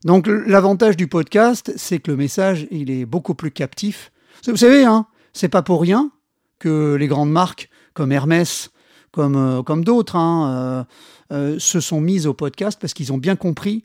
Donc 0.05 0.27
l'avantage 0.27 0.97
du 0.97 1.09
podcast, 1.09 1.73
c'est 1.77 1.99
que 1.99 2.11
le 2.11 2.17
message, 2.17 2.67
il 2.71 2.91
est 2.91 3.05
beaucoup 3.05 3.35
plus 3.35 3.51
captif. 3.51 4.13
Vous 4.47 4.57
savez, 4.57 4.85
hein, 4.85 5.07
c'est 5.33 5.49
pas 5.49 5.63
pour 5.63 5.81
rien 5.81 6.11
que 6.59 6.95
les 6.95 7.07
grandes 7.07 7.31
marques 7.31 7.69
comme 7.95 8.13
Hermès, 8.13 8.71
comme, 9.11 9.37
euh, 9.37 9.83
d'autres, 9.83 10.17
hein, 10.17 10.87
euh, 11.31 11.55
euh, 11.55 11.59
se 11.59 11.81
sont 11.81 12.01
mises 12.01 12.27
au 12.27 12.35
podcast 12.35 12.79
parce 12.81 12.95
qu'ils 12.95 13.13
ont 13.13 13.19
bien 13.19 13.37
compris 13.37 13.85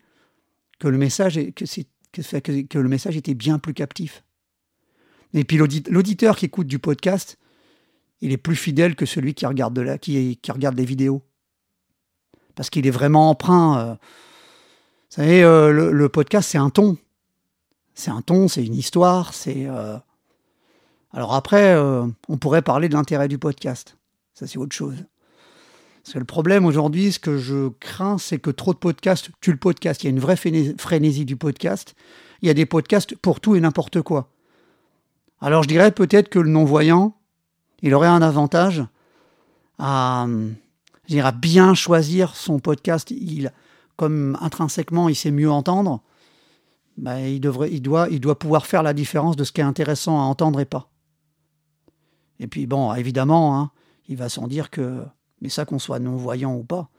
que 0.80 0.88
le 0.88 0.98
message, 0.98 1.38
était 1.38 3.34
bien 3.34 3.58
plus 3.58 3.74
captif. 3.74 4.24
Et 5.34 5.44
puis 5.44 5.58
l'auditeur 5.58 6.36
qui 6.36 6.46
écoute 6.46 6.68
du 6.68 6.78
podcast, 6.78 7.40
il 8.22 8.32
est 8.32 8.38
plus 8.38 8.56
fidèle 8.56 8.96
que 8.96 9.06
celui 9.06 9.34
qui 9.34 9.46
regarde, 9.46 9.74
de 9.74 9.82
la, 9.82 9.98
qui, 9.98 10.38
qui 10.38 10.52
regarde 10.52 10.78
les 10.78 10.86
vidéos. 10.86 11.24
Parce 12.56 12.70
qu'il 12.70 12.86
est 12.86 12.92
vraiment 12.92 13.32
emprunt. 13.32 13.98
Vous 15.14 15.22
savez, 15.22 15.44
le, 15.44 16.10
podcast, 16.10 16.50
c'est 16.50 16.58
un 16.58 16.72
ton. 16.72 16.98
C'est 17.94 18.10
un 18.10 18.24
ton, 18.24 18.48
c'est 18.48 18.66
une 18.66 18.74
histoire, 18.74 19.36
c'est... 19.36 19.68
Alors 21.14 21.36
après, 21.36 21.78
on 21.78 22.38
pourrait 22.38 22.64
parler 22.64 22.90
de 22.90 22.96
l'intérêt 22.96 23.28
du 23.28 23.38
podcast. 23.38 23.96
Ça, 24.34 24.48
c'est 24.48 24.58
autre 24.58 24.76
chose. 24.76 25.06
Parce 26.02 26.16
que 26.16 26.20
le 26.20 26.26
problème 26.26 26.66
aujourd'hui, 26.66 27.12
ce 27.12 27.20
que 27.20 27.38
je 27.38 27.70
crains, 27.80 28.18
c'est 28.18 28.40
que 28.40 28.50
trop 28.50 28.74
de 28.74 28.80
podcasts 28.80 29.30
tuent 29.40 29.52
le 29.52 29.58
podcast. 29.58 30.02
Il 30.02 30.08
y 30.08 30.10
a 30.10 30.10
une 30.10 30.20
vraie 30.20 30.36
frénésie 30.36 31.26
du 31.26 31.36
podcast. 31.36 31.94
Il 32.42 32.48
y 32.48 32.50
a 32.50 32.56
des 32.56 32.66
podcasts 32.66 33.16
pour 33.16 33.40
tout 33.40 33.56
et 33.56 33.60
n'importe 33.60 34.02
quoi. 34.02 34.32
Alors 35.42 35.62
je 35.62 35.68
dirais 35.68 35.92
peut-être 35.92 36.30
que 36.30 36.40
le 36.40 36.50
non-voyant, 36.50 37.16
il 37.84 37.94
aurait 37.94 38.08
un 38.08 38.24
avantage 38.24 38.84
à, 39.78 40.26
à 40.26 41.32
bien 41.32 41.76
choisir 41.76 42.36
son 42.36 42.58
podcast. 42.58 43.12
Il, 43.12 43.52
comme 43.96 44.38
intrinsèquement, 44.42 45.10
il 45.10 45.16
sait 45.16 45.32
mieux 45.32 45.52
entendre, 45.52 46.02
il, 46.98 47.40
devrait, 47.40 47.72
il, 47.72 47.82
doit, 47.82 48.08
il 48.10 48.20
doit 48.20 48.38
pouvoir 48.38 48.66
faire 48.66 48.84
la 48.84 48.94
différence 48.94 49.36
de 49.36 49.44
ce 49.44 49.52
qui 49.52 49.62
est 49.62 49.66
intéressant 49.66 50.20
à 50.20 50.24
entendre 50.24 50.60
et 50.60 50.66
pas. 50.66 50.90
Et 52.40 52.48
puis 52.48 52.66
bon, 52.66 52.94
évidemment, 52.94 53.60
hein, 53.60 53.72
il 54.08 54.18
va 54.18 54.30
sans 54.30 54.48
dire 54.48 54.70
que, 54.70 55.04
mais 55.42 55.50
ça 55.50 55.66
qu'on 55.66 55.80
soit 55.80 56.00
non-voyant 56.00 56.56
ou 56.56 56.64
pas, 56.64 56.90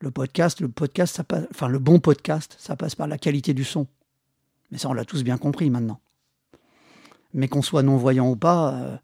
le 0.00 0.10
podcast, 0.10 0.60
le 0.60 0.68
podcast, 0.68 1.16
ça 1.16 1.24
passe, 1.24 1.46
enfin 1.50 1.68
le 1.68 1.78
bon 1.78 2.00
podcast, 2.00 2.56
ça 2.58 2.76
passe 2.76 2.94
par 2.94 3.06
la 3.06 3.18
qualité 3.18 3.54
du 3.54 3.64
son. 3.64 3.86
Mais 4.70 4.78
ça, 4.78 4.88
on 4.88 4.92
l'a 4.92 5.04
tous 5.04 5.22
bien 5.22 5.38
compris 5.38 5.70
maintenant. 5.70 6.00
Mais 7.32 7.48
qu'on 7.48 7.62
soit 7.62 7.82
non-voyant 7.82 8.28
ou 8.28 8.36
pas, 8.36 8.74
euh, 8.74 8.96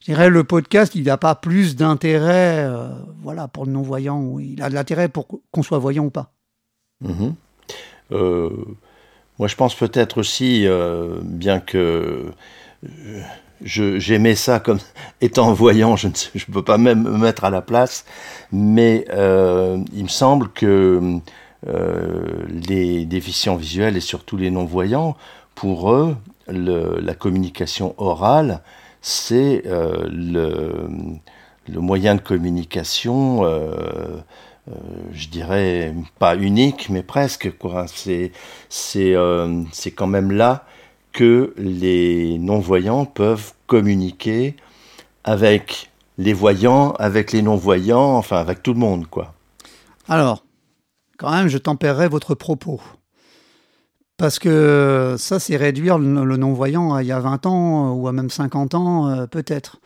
je 0.00 0.06
dirais 0.06 0.30
le 0.30 0.44
podcast, 0.44 0.94
il 0.94 1.04
n'a 1.04 1.16
pas 1.16 1.34
plus 1.34 1.76
d'intérêt, 1.76 2.64
euh, 2.64 2.88
voilà, 3.22 3.48
pour 3.48 3.66
le 3.66 3.72
non-voyant. 3.72 4.38
Il 4.38 4.62
a 4.62 4.70
de 4.70 4.74
l'intérêt 4.74 5.08
pour 5.08 5.26
qu'on 5.50 5.62
soit 5.62 5.78
voyant 5.78 6.04
ou 6.04 6.10
pas. 6.10 6.32
Mhm. 7.00 7.34
Euh, 8.12 8.50
moi, 9.38 9.48
je 9.48 9.56
pense 9.56 9.74
peut-être 9.74 10.18
aussi, 10.18 10.66
bien 11.22 11.60
que 11.60 12.32
j'aimais 13.62 14.34
ça 14.34 14.60
comme 14.60 14.78
étant 15.20 15.52
voyant, 15.52 15.96
je 15.96 16.08
ne 16.08 16.12
je 16.34 16.44
peux 16.46 16.62
pas 16.62 16.78
même 16.78 17.02
me 17.02 17.18
mettre 17.18 17.44
à 17.44 17.50
la 17.50 17.62
place, 17.62 18.04
mais 18.52 19.04
euh, 19.10 19.78
il 19.92 20.04
me 20.04 20.08
semble 20.08 20.48
que 20.48 21.18
euh, 21.66 22.46
les 22.48 23.04
déficients 23.04 23.56
visuels 23.56 23.96
et 23.96 24.00
surtout 24.00 24.36
les 24.36 24.50
non-voyants, 24.50 25.16
pour 25.54 25.92
eux, 25.92 26.16
la 26.46 27.14
communication 27.14 27.94
orale, 27.98 28.62
c'est 29.08 29.62
euh, 29.64 30.06
le, 30.10 31.80
moyen 31.80 32.14
de 32.14 32.20
communication, 32.20 33.42
euh, 33.44 34.18
euh, 34.68 34.74
je 35.12 35.28
dirais 35.28 35.94
pas 36.18 36.36
unique, 36.36 36.90
mais 36.90 37.02
presque. 37.02 37.50
C'est 38.68 39.12
quand 39.96 40.06
même 40.06 40.30
là 40.30 40.66
que 41.12 41.54
les 41.56 42.38
non-voyants 42.38 43.06
peuvent 43.06 43.54
communiquer 43.66 44.56
avec 45.24 45.90
les 46.18 46.34
voyants, 46.34 46.92
avec 46.98 47.32
les 47.32 47.40
non-voyants, 47.40 48.16
enfin 48.16 48.36
avec 48.36 48.62
tout 48.62 48.74
le 48.74 48.80
monde, 48.80 49.06
quoi. 49.06 49.32
Alors, 50.06 50.44
quand 51.16 51.30
même, 51.30 51.48
je 51.48 51.56
tempérerai 51.56 52.08
votre 52.08 52.34
propos. 52.34 52.80
Parce 54.18 54.40
que 54.40 55.14
ça, 55.16 55.38
c'est 55.38 55.56
réduire 55.56 55.96
le 55.96 56.36
non-voyant 56.36 56.92
à 56.92 57.04
il 57.04 57.06
y 57.06 57.12
a 57.12 57.20
20 57.20 57.46
ans 57.46 57.92
ou 57.92 58.08
à 58.08 58.12
même 58.12 58.30
50 58.30 58.74
ans, 58.74 59.08
euh, 59.08 59.26
peut-être. 59.26 59.80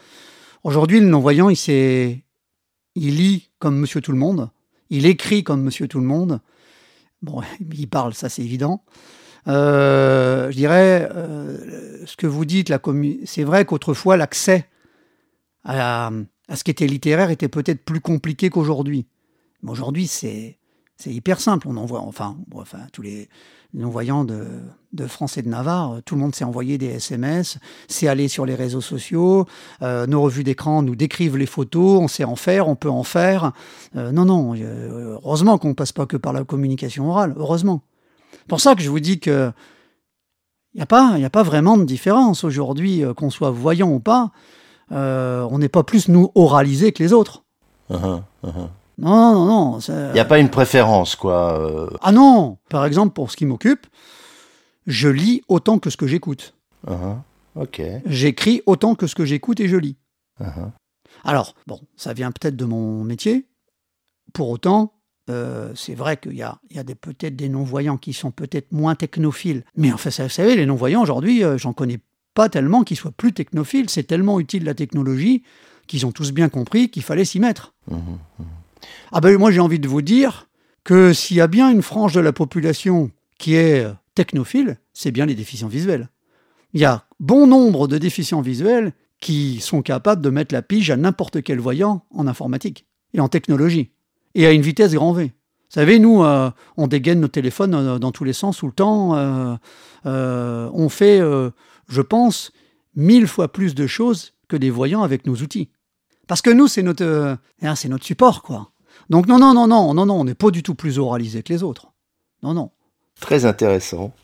Aujourd'hui, 0.65 1.01
le 1.01 1.07
non-voyant, 1.07 1.51
il, 1.51 2.23
il 2.95 3.17
lit 3.17 3.51
comme 3.59 3.79
monsieur 3.79 4.01
tout 4.01 4.11
le 4.11 4.17
monde, 4.17 4.49
il 4.89 5.05
écrit 5.05 5.45
comme 5.45 5.63
monsieur 5.63 5.87
tout 5.87 6.01
le 6.01 6.07
monde. 6.07 6.41
Bon, 7.21 7.43
il 7.75 7.89
parle, 7.89 8.15
ça 8.15 8.31
c'est 8.31 8.43
évident. 8.43 8.83
Euh, 9.49 10.51
je 10.51 10.57
dirais, 10.57 11.11
euh, 11.15 12.07
ce 12.07 12.17
que 12.17 12.27
vous 12.27 12.47
dites, 12.47 12.73
c'est 13.27 13.45
vrai 13.45 13.67
qu'autrefois, 13.67 14.17
l'accès 14.17 14.67
à, 15.63 16.11
à, 16.49 16.57
ce 16.57 16.65
qui 16.65 16.71
était 16.71 16.87
littéraire 16.87 17.29
était 17.29 17.49
peut-être 17.49 17.85
plus 17.85 18.01
compliqué 18.01 18.49
qu'aujourd'hui. 18.49 19.07
Mais 19.63 19.71
aujourd'hui, 19.71 20.07
c'est 20.07 20.59
c'est 21.03 21.13
hyper 21.13 21.41
simple. 21.41 21.67
On 21.69 21.77
envoie, 21.77 22.01
enfin, 22.01 22.37
enfin 22.55 22.79
tous 22.93 23.03
les 23.03 23.29
non-voyants 23.75 24.25
de, 24.25 24.45
de, 24.93 25.07
France 25.07 25.39
et 25.39 25.43
de 25.43 25.49
Navarre, 25.49 26.03
tout 26.05 26.15
le 26.15 26.21
monde 26.21 26.35
s'est 26.35 26.45
envoyé 26.45 26.77
des 26.77 26.89
SMS, 26.89 27.59
c'est 27.89 28.07
aller 28.07 28.29
sur 28.29 28.45
les 28.45 28.55
réseaux 28.55 28.83
sociaux, 28.83 29.47
euh, 29.81 30.07
nos 30.07 30.21
revues 30.21 30.45
d'écran 30.45 30.83
nous 30.83 30.95
décrivent 30.95 31.39
les 31.39 31.47
photos, 31.47 32.01
on 32.01 32.07
sait 32.07 32.25
en 32.25 32.37
faire, 32.37 32.69
on 32.69 32.77
peut 32.77 32.91
en 32.91 33.03
faire. 33.03 33.53
Euh, 33.97 34.13
non, 34.13 34.27
non, 34.27 34.55
heureusement 34.55 35.57
qu'on 35.57 35.73
passe 35.73 35.93
pas 35.93 36.05
que 36.05 36.19
par 36.19 36.35
la 36.35 36.45
communication 36.45 37.09
orale, 37.09 37.35
heureusement. 37.39 37.83
C'est 38.33 38.47
pour 38.47 38.61
ça 38.61 38.75
que 38.75 38.83
je 38.83 38.91
vous 38.91 39.01
dis 39.01 39.21
que 39.21 39.53
il 40.75 40.79
n'y 40.79 40.83
a, 40.83 40.87
pas, 40.87 41.19
a 41.23 41.31
pas 41.31 41.43
vraiment 41.43 41.77
de 41.77 41.85
différence 41.85 42.45
aujourd'hui, 42.45 43.05
euh, 43.05 43.13
qu'on 43.13 43.31
soit 43.31 43.51
voyant 43.51 43.91
ou 43.91 44.01
pas. 44.01 44.31
Euh, 44.91 45.47
on 45.51 45.59
n'est 45.59 45.69
pas 45.69 45.83
plus, 45.83 46.09
nous, 46.09 46.31
oralisés 46.35 46.93
que 46.93 47.03
les 47.03 47.13
autres. 47.13 47.43
Uh-huh, 47.91 48.23
uh-huh. 48.43 48.69
Non, 49.03 49.35
non, 49.35 49.47
non. 49.47 49.79
Il 49.81 50.13
n'y 50.15 50.21
a 50.21 50.25
pas 50.25 50.39
une 50.39 50.49
préférence, 50.49 51.17
quoi. 51.17 51.59
Euh. 51.61 51.91
Ah 52.01 52.13
non 52.13 52.59
Par 52.71 52.87
exemple, 52.87 53.13
pour 53.15 53.33
ce 53.33 53.37
qui 53.37 53.47
m'occupe, 53.47 53.87
je 54.87 55.09
lis 55.09 55.43
autant 55.49 55.81
que 55.81 55.91
ce 55.91 55.97
que 55.97 56.07
j'écoute. 56.07 56.55
Uh-huh. 56.87 57.17
Ok. 57.57 57.83
J'écris 58.07 58.63
autant 58.65 58.95
que 58.95 59.09
ce 59.09 59.17
que 59.17 59.25
j'écoute 59.25 59.59
et 59.59 59.69
je 59.69 59.77
lis. 59.77 59.97
Alors, 61.25 61.55
bon, 61.67 61.81
ça 61.97 62.13
vient 62.13 62.31
peut-être 62.31 62.57
de 62.57 62.65
mon 62.65 63.03
métier. 63.05 63.47
Pour 64.33 64.49
autant, 64.51 64.95
euh, 65.31 65.73
c'est 65.75 65.95
vrai 65.95 66.17
qu'il 66.17 66.35
y 66.35 66.43
a, 66.43 66.59
il 66.71 66.77
y 66.77 66.81
a 66.81 66.85
peut-être 66.85 67.37
des 67.37 67.49
non-voyants 67.49 67.99
qui 67.99 68.13
sont 68.13 68.31
peut-être 68.31 68.71
moins 68.73 68.95
technophiles. 68.95 69.65
Mais 69.77 69.93
en 69.93 69.97
fait, 69.97 70.23
vous 70.23 70.29
savez, 70.29 70.57
les 70.57 70.67
non-voyants, 70.67 71.03
aujourd'hui, 71.03 71.45
euh, 71.45 71.59
j'en 71.59 71.73
connais 71.73 71.99
pas 72.35 72.49
tellement 72.49 72.85
qu'ils 72.85 72.97
soient 72.97 73.13
plus 73.13 73.33
technophiles. 73.33 73.91
C'est 73.91 74.05
tellement 74.05 74.39
utile 74.39 74.65
la 74.65 74.75
technologie 74.75 75.43
qu'ils 75.89 76.07
ont 76.07 76.13
tous 76.13 76.33
bien 76.33 76.49
compris 76.49 76.89
qu'il 76.89 77.03
fallait 77.03 77.25
s'y 77.25 77.41
mettre. 77.41 77.75
Mmh, 77.91 77.97
mmh. 77.97 78.45
Ah 79.13 79.21
ben 79.21 79.37
moi, 79.39 79.51
j'ai 79.51 79.61
envie 79.61 79.79
de 79.79 79.89
vous 79.89 80.03
dire 80.03 80.49
que 80.85 81.13
s'il 81.13 81.37
y 81.37 81.41
a 81.41 81.47
bien 81.47 81.71
une 81.71 81.83
frange 81.83 82.15
de 82.15 82.21
la 82.21 82.33
population 82.33 83.11
qui 83.39 83.55
est 83.55 83.85
euh, 83.85 83.93
technophile, 84.15 84.79
c'est 84.93 85.11
bien 85.11 85.27
les 85.27 85.35
déficients 85.35 85.69
visuels. 85.69 86.09
Il 86.75 86.81
y 86.81 86.85
a 86.85 87.05
bon 87.21 87.47
nombre 87.47 87.89
de 87.89 87.99
déficients 87.99 88.41
visuels 88.41 88.93
qui 89.21 89.61
sont 89.61 89.83
capables 89.83 90.23
de 90.23 90.31
mettre 90.31 90.55
la 90.55 90.63
pige 90.63 90.91
à 90.91 90.97
n'importe 90.97 91.43
quel 91.43 91.61
voyant 91.61 92.05
en 92.11 92.27
informatique 92.27 92.87
et 93.15 93.21
en 93.21 93.29
technologie 93.29 93.91
et 94.35 94.47
à 94.47 94.53
une 94.53 94.63
vitesse 94.63 94.95
grand 94.95 95.13
V. 95.13 95.25
Vous 95.25 95.81
savez, 95.81 95.99
nous, 95.99 96.23
euh, 96.23 96.51
on 96.77 96.87
dégaine 96.87 97.21
nos 97.21 97.29
téléphones 97.29 97.75
euh, 97.75 97.99
dans 97.99 98.13
tous 98.13 98.25
les 98.25 98.33
sens 98.33 98.59
tout 98.59 98.67
le 98.67 98.73
temps. 98.73 99.13
On 100.05 100.89
fait, 100.89 101.21
je 101.89 102.01
pense, 102.01 102.53
mille 102.97 103.27
fois 103.27 103.53
plus 103.53 103.75
de 103.75 103.87
choses 103.87 104.35
que 104.49 104.57
des 104.57 104.71
voyants 104.71 105.03
avec 105.03 105.27
nos 105.27 105.37
outils. 105.37 105.71
Parce 106.27 106.43
que 106.43 106.51
nous, 106.51 106.69
c'est 106.69 106.83
notre, 106.83 107.39
c'est 107.75 107.89
notre 107.89 108.05
support, 108.05 108.43
quoi. 108.43 108.72
Donc 109.13 109.27
non, 109.27 109.39
non, 109.39 109.53
non, 109.53 109.67
non, 109.67 109.93
non, 109.93 110.07
non, 110.07 110.21
on 110.21 110.25
n'est 110.25 110.35
pas 110.35 110.51
du 110.51 110.63
tout 110.63 110.75
plus 110.75 110.99
oralisé 110.99 111.43
que 111.43 111.53
les 111.53 111.63
autres. 111.63 111.89
Non, 112.43 112.55
non. 112.55 112.71
Très 113.21 113.45
intéressant. 113.45 114.15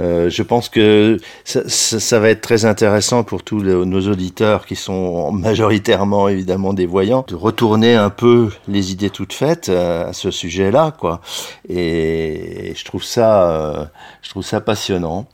Euh, 0.00 0.28
je 0.28 0.42
pense 0.42 0.68
que 0.68 1.18
ça, 1.44 2.18
va 2.18 2.30
être 2.30 2.40
très 2.40 2.64
intéressant 2.64 3.22
pour 3.22 3.44
tous 3.44 3.62
nos 3.62 4.08
auditeurs 4.08 4.66
qui 4.66 4.74
sont 4.74 5.30
majoritairement 5.30 6.26
évidemment 6.26 6.72
des 6.72 6.86
voyants 6.86 7.24
de 7.28 7.36
retourner 7.36 7.94
un 7.94 8.10
peu 8.10 8.50
les 8.66 8.90
idées 8.90 9.10
toutes 9.10 9.32
faites 9.32 9.68
euh, 9.68 10.08
à 10.08 10.12
ce 10.12 10.32
sujet-là, 10.32 10.92
quoi. 10.98 11.20
Et 11.68 12.72
je 12.74 12.84
trouve 12.84 13.04
ça, 13.04 13.48
euh, 13.48 13.84
je 14.22 14.30
trouve 14.30 14.44
ça 14.44 14.60
passionnant. 14.60 15.28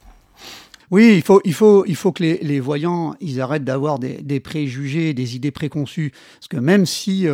Oui, 0.90 1.14
il 1.16 1.22
faut, 1.22 1.40
il 1.44 1.52
faut, 1.52 1.84
il 1.86 1.96
faut 1.96 2.12
que 2.12 2.22
les, 2.22 2.38
les 2.38 2.60
voyants, 2.60 3.14
ils 3.20 3.40
arrêtent 3.40 3.64
d'avoir 3.64 3.98
des, 3.98 4.22
des, 4.22 4.40
préjugés, 4.40 5.14
des 5.14 5.34
idées 5.36 5.50
préconçues. 5.50 6.12
Parce 6.34 6.48
que 6.48 6.56
même 6.56 6.86
si 6.86 7.26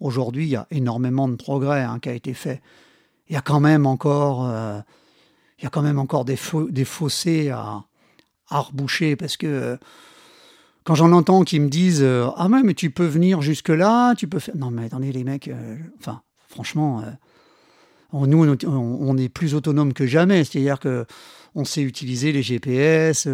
aujourd'hui 0.00 0.44
il 0.44 0.50
y 0.50 0.56
a 0.56 0.66
énormément 0.70 1.28
de 1.28 1.36
progrès 1.36 1.82
hein, 1.82 1.98
qui 2.00 2.08
a 2.08 2.14
été 2.14 2.34
fait, 2.34 2.60
il 3.28 3.34
y 3.34 3.36
a 3.36 3.42
quand 3.42 3.60
même 3.60 3.86
encore 3.86 4.46
il 5.58 5.64
y 5.64 5.66
a 5.66 5.70
quand 5.70 5.82
même 5.82 5.98
encore 5.98 6.24
des, 6.24 6.36
fossés 6.36 7.50
à, 7.50 7.84
à, 8.48 8.60
reboucher 8.60 9.16
parce 9.16 9.36
que 9.36 9.78
quand 10.84 10.94
j'en 10.94 11.12
entends 11.12 11.42
qui 11.42 11.58
me 11.58 11.68
disent 11.68 12.02
euh, 12.02 12.28
ah 12.36 12.48
mais 12.48 12.74
tu 12.74 12.90
peux 12.90 13.06
venir 13.06 13.40
jusque 13.40 13.70
là, 13.70 14.14
tu 14.14 14.28
peux 14.28 14.38
faire 14.38 14.56
non 14.56 14.70
mais 14.70 14.86
attendez 14.86 15.12
les 15.12 15.24
mecs, 15.24 15.48
euh, 15.48 15.76
enfin 15.98 16.22
franchement, 16.48 17.02
nous 18.12 18.56
on, 18.66 19.16
est 19.16 19.28
plus 19.28 19.54
autonome 19.54 19.92
que 19.92 20.06
jamais, 20.06 20.44
c'est-à-dire 20.44 20.78
que 20.78 21.04
on 21.56 21.64
sait 21.64 21.82
utiliser 21.82 22.30
les 22.30 22.42
GPS, 22.42 23.26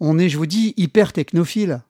on 0.00 0.18
est 0.18 0.28
je 0.28 0.36
vous 0.36 0.46
dis 0.46 0.74
hyper 0.76 1.12
technophile. 1.12 1.82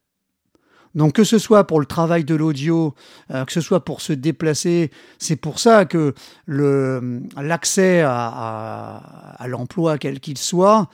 Donc 0.95 1.15
que 1.15 1.25
ce 1.25 1.39
soit 1.39 1.67
pour 1.67 1.81
le 1.81 1.87
travail 1.87 2.25
de 2.25 2.35
l'audio, 2.35 2.95
que 3.31 3.51
ce 3.53 3.63
soit 3.63 3.83
pour 3.83 4.03
se 4.03 4.13
déplacer, 4.13 4.91
c'est 5.19 5.37
pour 5.37 5.59
ça 5.59 5.87
que 5.87 6.13
l'accès 6.47 8.03
à, 8.05 9.47
l'emploi 9.49 9.97
quel 9.97 10.21
qu'il 10.21 10.37
soit, 10.37 10.91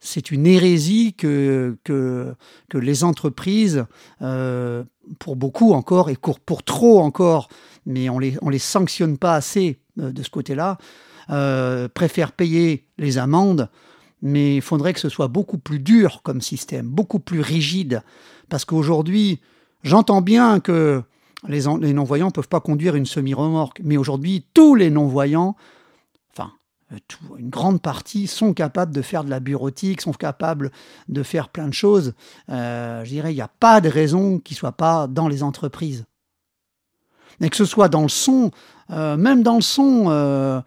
c'est 0.00 0.30
une 0.30 0.46
hérésie 0.46 1.14
que, 1.14 1.76
les 2.72 3.04
entreprises, 3.04 3.84
euh, 4.22 4.84
pour 5.18 5.36
beaucoup 5.36 5.72
encore, 5.72 6.10
et 6.10 6.16
pour 6.16 6.62
trop 6.62 7.00
encore, 7.00 7.48
mais 7.86 8.08
on 8.08 8.18
les, 8.18 8.36
on 8.42 8.50
les 8.50 8.58
sanctionne 8.58 9.18
pas 9.18 9.34
assez 9.34 9.78
euh, 9.98 10.12
de 10.12 10.22
ce 10.22 10.30
côté-là, 10.30 10.78
euh, 11.30 11.88
préfèrent 11.88 12.32
payer 12.32 12.86
les 12.98 13.18
amendes, 13.18 13.68
mais 14.22 14.56
il 14.56 14.62
faudrait 14.62 14.94
que 14.94 15.00
ce 15.00 15.08
soit 15.08 15.28
beaucoup 15.28 15.58
plus 15.58 15.78
dur 15.78 16.20
comme 16.22 16.40
système, 16.40 16.86
beaucoup 16.86 17.18
plus 17.18 17.40
rigide, 17.40 18.02
parce 18.48 18.64
qu'aujourd'hui, 18.64 19.40
j'entends 19.82 20.22
bien 20.22 20.60
que 20.60 21.02
les, 21.46 21.62
non-voyants 21.62 22.26
ne 22.26 22.32
peuvent 22.32 22.48
pas 22.48 22.60
conduire 22.60 22.96
une 22.96 23.06
semi-remorque, 23.06 23.80
mais 23.84 23.96
aujourd'hui, 23.96 24.44
tous 24.54 24.74
les 24.74 24.90
non-voyants 24.90 25.56
euh, 26.92 26.96
une 27.38 27.50
grande 27.50 27.80
partie 27.80 28.26
sont 28.26 28.54
capables 28.54 28.94
de 28.94 29.02
faire 29.02 29.24
de 29.24 29.30
la 29.30 29.40
bureautique, 29.40 30.00
sont 30.00 30.12
capables 30.12 30.70
de 31.08 31.22
faire 31.22 31.48
plein 31.48 31.68
de 31.68 31.74
choses. 31.74 32.14
Euh, 32.48 33.04
je 33.04 33.10
dirais, 33.10 33.32
il 33.32 33.36
n'y 33.36 33.42
a 33.42 33.48
pas 33.48 33.80
de 33.80 33.88
raison 33.88 34.38
qu'ils 34.38 34.54
ne 34.54 34.58
soient 34.58 34.72
pas 34.72 35.06
dans 35.06 35.28
les 35.28 35.42
entreprises. 35.42 36.04
Et 37.40 37.50
que 37.50 37.56
ce 37.56 37.64
soit 37.64 37.88
dans 37.88 38.02
le 38.02 38.08
son, 38.08 38.50
euh, 38.90 39.16
même 39.16 39.42
dans 39.42 39.56
le 39.56 39.60
son, 39.60 40.62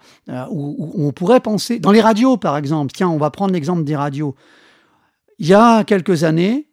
où, 0.50 0.92
on 0.98 1.12
pourrait 1.12 1.40
penser, 1.40 1.80
dans 1.80 1.92
les 1.92 2.02
radios 2.02 2.38
par 2.38 2.58
exemple, 2.58 2.94
tiens, 2.94 3.10
on 3.10 3.18
va 3.18 3.30
prendre 3.30 3.54
l'exemple 3.54 3.84
des 3.84 3.96
radios. 3.96 4.36
Il 5.40 5.48
y 5.48 5.54
a 5.54 5.84
quelques 5.84 6.24
années, 6.24 6.68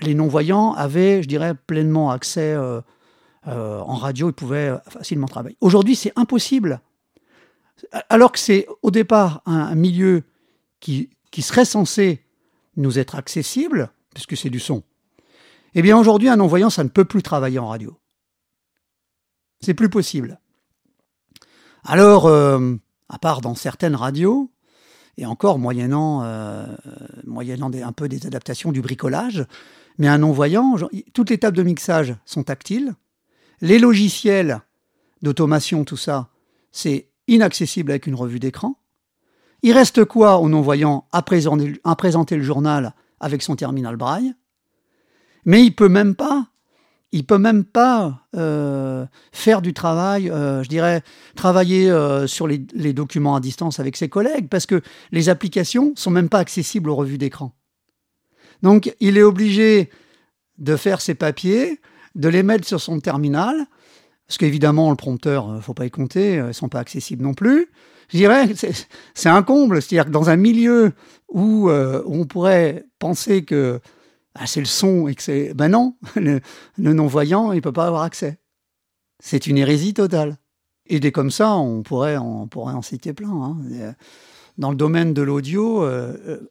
les 0.00 0.14
non-voyants 0.14 0.72
avaient, 0.72 1.22
je 1.22 1.28
dirais, 1.28 1.54
pleinement 1.54 2.10
accès 2.10 2.56
en 3.46 3.94
radio, 3.94 4.30
ils 4.30 4.34
pouvaient 4.34 4.74
facilement 4.88 5.26
travailler. 5.26 5.56
Aujourd'hui, 5.60 5.94
c'est 5.96 6.12
impossible 6.16 6.80
alors 8.08 8.32
que 8.32 8.38
c'est 8.38 8.66
au 8.82 8.90
départ 8.90 9.42
un, 9.46 9.74
milieu 9.74 10.22
qui, 10.80 11.08
serait 11.40 11.64
censé 11.64 12.24
nous 12.76 12.98
être 12.98 13.14
accessible, 13.14 13.90
puisque 14.14 14.36
c'est 14.36 14.50
du 14.50 14.60
son, 14.60 14.82
eh 15.74 15.82
bien 15.82 15.98
aujourd'hui, 15.98 16.28
un 16.28 16.36
non-voyant, 16.36 16.70
ça 16.70 16.84
ne 16.84 16.88
peut 16.88 17.04
plus 17.04 17.22
travailler 17.22 17.58
en 17.58 17.68
radio. 17.68 17.96
C'est 19.62 19.74
plus 19.74 19.88
possible. 19.88 20.40
Alors, 21.84 22.26
euh, 22.26 22.74
à 23.08 23.18
part 23.18 23.40
dans 23.40 23.54
certaines 23.54 23.96
radios, 23.96 24.50
et 25.18 25.26
encore 25.26 25.58
moyennant, 25.58 26.22
euh, 26.24 26.66
un 27.26 27.92
peu 27.92 28.08
des 28.08 28.26
adaptations 28.26 28.72
du 28.72 28.80
bricolage, 28.80 29.46
mais 29.98 30.08
un 30.08 30.18
non-voyant, 30.18 30.76
toutes 31.12 31.30
les 31.30 31.38
tables 31.38 31.56
de 31.56 31.62
mixage 31.62 32.16
sont 32.24 32.42
tactiles, 32.42 32.94
les 33.60 33.78
logiciels 33.78 34.60
d'automation, 35.20 35.84
tout 35.84 35.96
ça, 35.96 36.28
c'est 36.72 37.10
inaccessible 37.28 37.92
avec 37.92 38.06
une 38.06 38.14
revue 38.14 38.40
d'écran. 38.40 38.76
Il 39.62 39.72
reste 39.72 40.04
quoi 40.04 40.38
au 40.38 40.48
non-voyant 40.48 41.06
à 41.12 41.22
présenter, 41.22 42.36
le 42.36 42.42
journal 42.42 42.94
avec 43.20 43.42
son 43.42 43.54
terminal 43.54 43.96
braille? 43.96 44.34
Mais 45.44 45.64
il 45.64 45.74
peut 45.74 45.88
même 45.88 46.16
pas, 46.16 46.48
il 47.12 47.26
peut 47.26 47.38
même 47.38 47.64
pas 47.64 48.26
euh, 48.34 49.04
faire 49.32 49.60
du 49.60 49.74
travail, 49.74 50.30
euh, 50.30 50.62
je 50.62 50.68
dirais, 50.68 51.02
travailler 51.36 51.90
euh, 51.90 52.26
sur 52.26 52.46
les, 52.46 52.58
documents 52.58 53.36
à 53.36 53.40
distance 53.40 53.78
avec 53.78 53.96
ses 53.96 54.08
collègues, 54.08 54.48
parce 54.48 54.66
que 54.66 54.80
les 55.12 55.28
applications 55.28 55.92
sont 55.94 56.10
même 56.10 56.30
pas 56.30 56.38
accessibles 56.38 56.88
aux 56.88 56.96
revues 56.96 57.18
d'écran. 57.18 57.52
Donc 58.62 58.94
il 59.00 59.18
est 59.18 59.22
obligé 59.22 59.90
de 60.58 60.76
faire 60.76 61.00
ses 61.00 61.14
papiers, 61.14 61.80
de 62.14 62.28
les 62.28 62.42
mettre 62.42 62.66
sur 62.66 62.80
son 62.80 62.98
terminal, 62.98 63.66
parce 64.26 64.38
qu'évidemment, 64.38 64.88
le 64.88 64.96
prompteur, 64.96 65.48
ne 65.48 65.58
euh, 65.58 65.60
faut 65.60 65.74
pas 65.74 65.84
y 65.84 65.90
compter, 65.90 66.42
ils 66.48 66.54
sont 66.54 66.70
pas 66.70 66.80
accessibles 66.80 67.22
non 67.22 67.34
plus. 67.34 67.68
Je 68.08 68.16
dirais, 68.16 68.48
c'est 69.14 69.28
un 69.28 69.42
comble. 69.42 69.82
C'est-à-dire 69.82 70.06
que 70.06 70.10
dans 70.10 70.30
un 70.30 70.36
milieu 70.36 70.92
où, 71.28 71.70
on 71.70 72.26
pourrait 72.26 72.84
penser 72.98 73.42
que 73.42 73.80
ah, 74.34 74.46
c'est 74.46 74.60
le 74.60 74.66
son 74.66 75.08
et 75.08 75.14
que 75.14 75.22
c'est... 75.22 75.54
Ben 75.54 75.68
non, 75.68 75.96
le, 76.16 76.40
non-voyant, 76.78 77.52
il 77.52 77.62
peut 77.62 77.72
pas 77.72 77.86
avoir 77.86 78.02
accès. 78.02 78.38
C'est 79.18 79.46
une 79.46 79.58
hérésie 79.58 79.94
totale. 79.94 80.38
Et 80.86 81.00
des 81.00 81.12
comme 81.12 81.30
ça, 81.30 81.54
on 81.56 81.82
pourrait, 81.82 82.16
en 82.16 82.82
citer 82.82 83.12
plein. 83.12 83.30
Hein. 83.30 83.94
Dans 84.58 84.70
le 84.70 84.76
domaine 84.76 85.14
de 85.14 85.22
l'audio, 85.22 85.86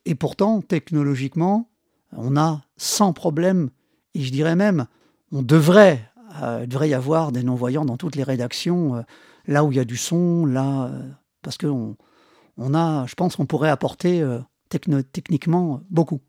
et 0.05 0.15
pourtant, 0.15 0.61
technologiquement, 0.61 1.69
on 2.13 2.37
a 2.37 2.61
sans 2.77 3.13
problème, 3.13 3.69
et 4.13 4.21
je 4.21 4.31
dirais 4.31 4.55
même, 4.55 4.87
on 5.31 5.41
devrait 5.41 6.11
euh, 6.41 6.65
y 6.69 6.93
avoir 6.93 7.31
des 7.31 7.43
non-voyants 7.43 7.85
dans 7.85 7.97
toutes 7.97 8.15
les 8.15 8.23
rédactions, 8.23 8.95
euh, 8.95 9.01
là 9.47 9.63
où 9.63 9.71
il 9.71 9.77
y 9.77 9.79
a 9.79 9.85
du 9.85 9.97
son, 9.97 10.45
là, 10.45 10.85
euh, 10.85 11.09
parce 11.41 11.57
que 11.57 11.67
on, 11.67 12.73
a, 12.73 13.05
je 13.07 13.15
pense 13.15 13.35
qu'on 13.35 13.45
pourrait 13.45 13.69
apporter 13.69 14.23
techniquement 14.69 15.81
beaucoup. 15.89 16.21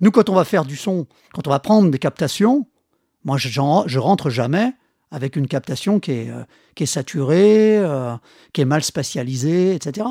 Nous, 0.00 0.10
quand 0.10 0.28
on 0.28 0.34
va 0.34 0.44
faire 0.44 0.64
du 0.64 0.76
son, 0.76 1.06
quand 1.32 1.46
on 1.46 1.50
va 1.50 1.60
prendre 1.60 1.90
des 1.90 1.98
captations, 1.98 2.66
moi, 3.24 3.38
je, 3.38 3.98
rentre 3.98 4.30
jamais 4.30 4.72
avec 5.10 5.36
une 5.36 5.46
captation 5.46 6.00
qui 6.00 6.12
est, 6.12 6.30
qui 6.74 6.82
est 6.82 6.86
saturée, 6.86 7.82
qui 8.52 8.60
est 8.60 8.66
mal 8.66 8.82
spatialisée, 8.82 9.74
etc. 9.74 10.06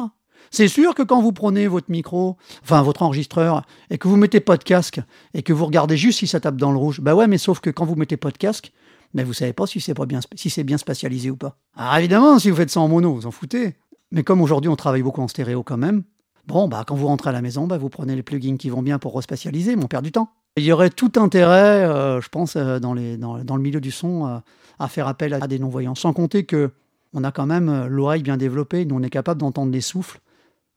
C'est 0.54 0.68
sûr 0.68 0.94
que 0.94 1.02
quand 1.02 1.20
vous 1.20 1.32
prenez 1.32 1.68
votre 1.68 1.90
micro, 1.90 2.38
enfin 2.64 2.84
votre 2.84 3.02
enregistreur, 3.02 3.64
et 3.90 3.98
que 3.98 4.08
vous 4.08 4.18
mettez 4.18 4.40
pas 4.40 4.56
de 4.56 4.64
casque, 4.64 5.02
et 5.34 5.42
que 5.42 5.52
vous 5.52 5.66
regardez 5.66 5.98
juste 5.98 6.20
si 6.20 6.28
ça 6.28 6.40
tape 6.40 6.58
dans 6.58 6.72
le 6.72 6.78
rouge, 6.78 7.02
bah 7.02 7.16
ouais, 7.16 7.28
mais 7.28 7.40
sauf 7.40 7.60
que 7.60 7.72
quand 7.72 7.86
vous 7.86 7.96
mettez 7.96 8.18
pas 8.18 8.30
de 8.30 8.38
casque, 8.38 8.72
mais 9.16 9.24
vous 9.24 9.34
savez 9.34 9.54
pas 9.54 9.66
si 9.66 9.80
c'est 9.82 9.94
bien, 10.06 10.20
si 10.36 10.64
bien 10.64 10.78
spatialisé 10.78 11.32
ou 11.32 11.38
pas. 11.38 11.58
Alors 11.76 11.96
évidemment, 11.98 12.38
si 12.40 12.52
vous 12.52 12.56
faites 12.56 12.70
ça 12.70 12.80
en 12.82 12.88
mono, 12.88 13.14
vous 13.14 13.26
en 13.26 13.32
foutez. 13.32 13.76
Mais 14.12 14.24
comme 14.24 14.42
aujourd'hui 14.42 14.70
on 14.70 14.76
travaille 14.76 15.02
beaucoup 15.02 15.22
en 15.22 15.28
stéréo 15.28 15.64
quand 15.64 15.78
même, 15.78 16.04
bon 16.48 16.68
bah 16.68 16.84
quand 16.86 16.96
vous 16.96 17.08
rentrez 17.08 17.30
à 17.30 17.34
la 17.34 17.42
maison, 17.42 17.68
bah, 17.68 17.78
vous 17.78 17.90
prenez 17.90 18.16
les 18.16 18.24
plugins 18.24 18.58
qui 18.58 18.70
vont 18.70 18.82
bien 18.82 19.00
pour 19.00 19.16
respatialiser, 19.16 19.76
mais 19.76 19.84
on 19.84 19.88
perd 19.88 20.04
du 20.04 20.12
temps. 20.12 20.30
Il 20.56 20.64
y 20.64 20.72
aurait 20.72 20.92
tout 20.92 21.12
intérêt, 21.16 21.84
euh, 21.84 22.22
je 22.22 22.30
pense, 22.30 22.56
euh, 22.56 22.80
dans, 22.80 22.94
les, 22.94 23.18
dans, 23.18 23.38
le 23.38 23.62
milieu 23.62 23.82
du 23.82 23.90
son, 23.90 24.28
euh, 24.28 24.38
à 24.78 24.88
faire 24.88 25.08
appel 25.08 25.34
à 25.34 25.48
des 25.48 25.58
non-voyants. 25.58 25.96
Sans 25.96 26.14
compter 26.14 26.46
que 26.46 26.72
on 27.14 27.24
a 27.24 27.32
quand 27.32 27.46
même 27.46 27.86
l'oreille 27.88 28.24
bien 28.24 28.38
développée, 28.38 28.86
nous 28.86 28.96
on 28.96 29.04
est 29.04 29.10
capable 29.10 29.40
d'entendre 29.40 29.72
les 29.72 29.82
souffles. 29.82 30.20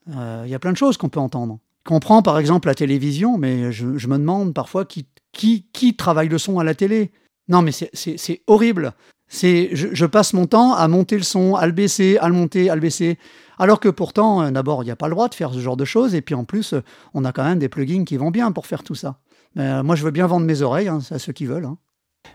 Il 0.09 0.49
y 0.49 0.55
a 0.55 0.59
plein 0.59 0.73
de 0.73 0.77
choses 0.77 0.99
qu'on 0.99 1.09
peut 1.09 1.19
entendre. 1.19 1.59
Qu'on 1.85 1.99
prend 1.99 2.21
par 2.21 2.39
exemple 2.39 2.69
la 2.69 2.75
télévision, 2.75 3.39
mais 3.39 3.73
je, 3.73 3.87
me 3.87 4.19
demande 4.19 4.53
parfois 4.53 4.85
qui, 4.85 5.07
qui, 5.33 5.67
qui 5.73 5.97
travaille 5.97 6.29
le 6.29 6.37
son 6.37 6.59
à 6.59 6.65
la 6.65 6.75
télé. 6.75 7.11
Non, 7.49 7.63
mais 7.63 7.73
c'est 7.73 8.43
horrible. 8.47 8.93
C'est, 9.29 9.71
je, 9.73 10.07
passe 10.07 10.33
mon 10.33 10.47
temps 10.47 10.75
à 10.75 10.87
monter 10.87 11.17
le 11.17 11.25
son, 11.25 11.57
à 11.57 11.67
le 11.67 11.73
baisser, 11.73 12.17
à 12.19 12.29
le 12.29 12.35
monter, 12.35 12.71
à 12.71 12.75
le 12.75 12.81
baisser. 12.81 13.19
Alors 13.59 13.81
que 13.81 13.89
pourtant, 13.89 14.43
euh, 14.43 14.51
d'abord, 14.51 14.83
il 14.83 14.87
n'y 14.87 14.93
a 14.93 14.97
pas 14.97 15.09
le 15.09 15.15
droit 15.15 15.29
de 15.29 15.35
faire 15.35 15.53
ce 15.53 15.59
genre 15.59 15.77
de 15.77 15.85
choses. 15.85 16.15
Et 16.15 16.23
puis 16.23 16.35
en 16.35 16.45
plus, 16.45 16.75
euh, 16.75 16.83
on 17.15 17.25
a 17.25 17.33
quand 17.33 17.45
même 17.45 17.59
des 17.59 17.69
plugins 17.69 18.05
qui 18.05 18.17
vont 18.17 18.31
bien 18.31 18.53
pour 18.53 18.67
faire 18.67 18.83
tout 18.83 18.95
ça. 18.95 19.19
Mais 19.55 19.65
euh, 19.65 19.83
moi, 19.83 19.97
je 19.97 20.05
veux 20.05 20.11
bien 20.11 20.27
vendre 20.27 20.47
mes 20.47 20.63
oreilles 20.63 20.89
hein, 20.89 21.01
à 21.11 21.19
ceux 21.19 21.33
qui 21.33 21.47
veulent. 21.47 21.65
Hein. 21.65 21.77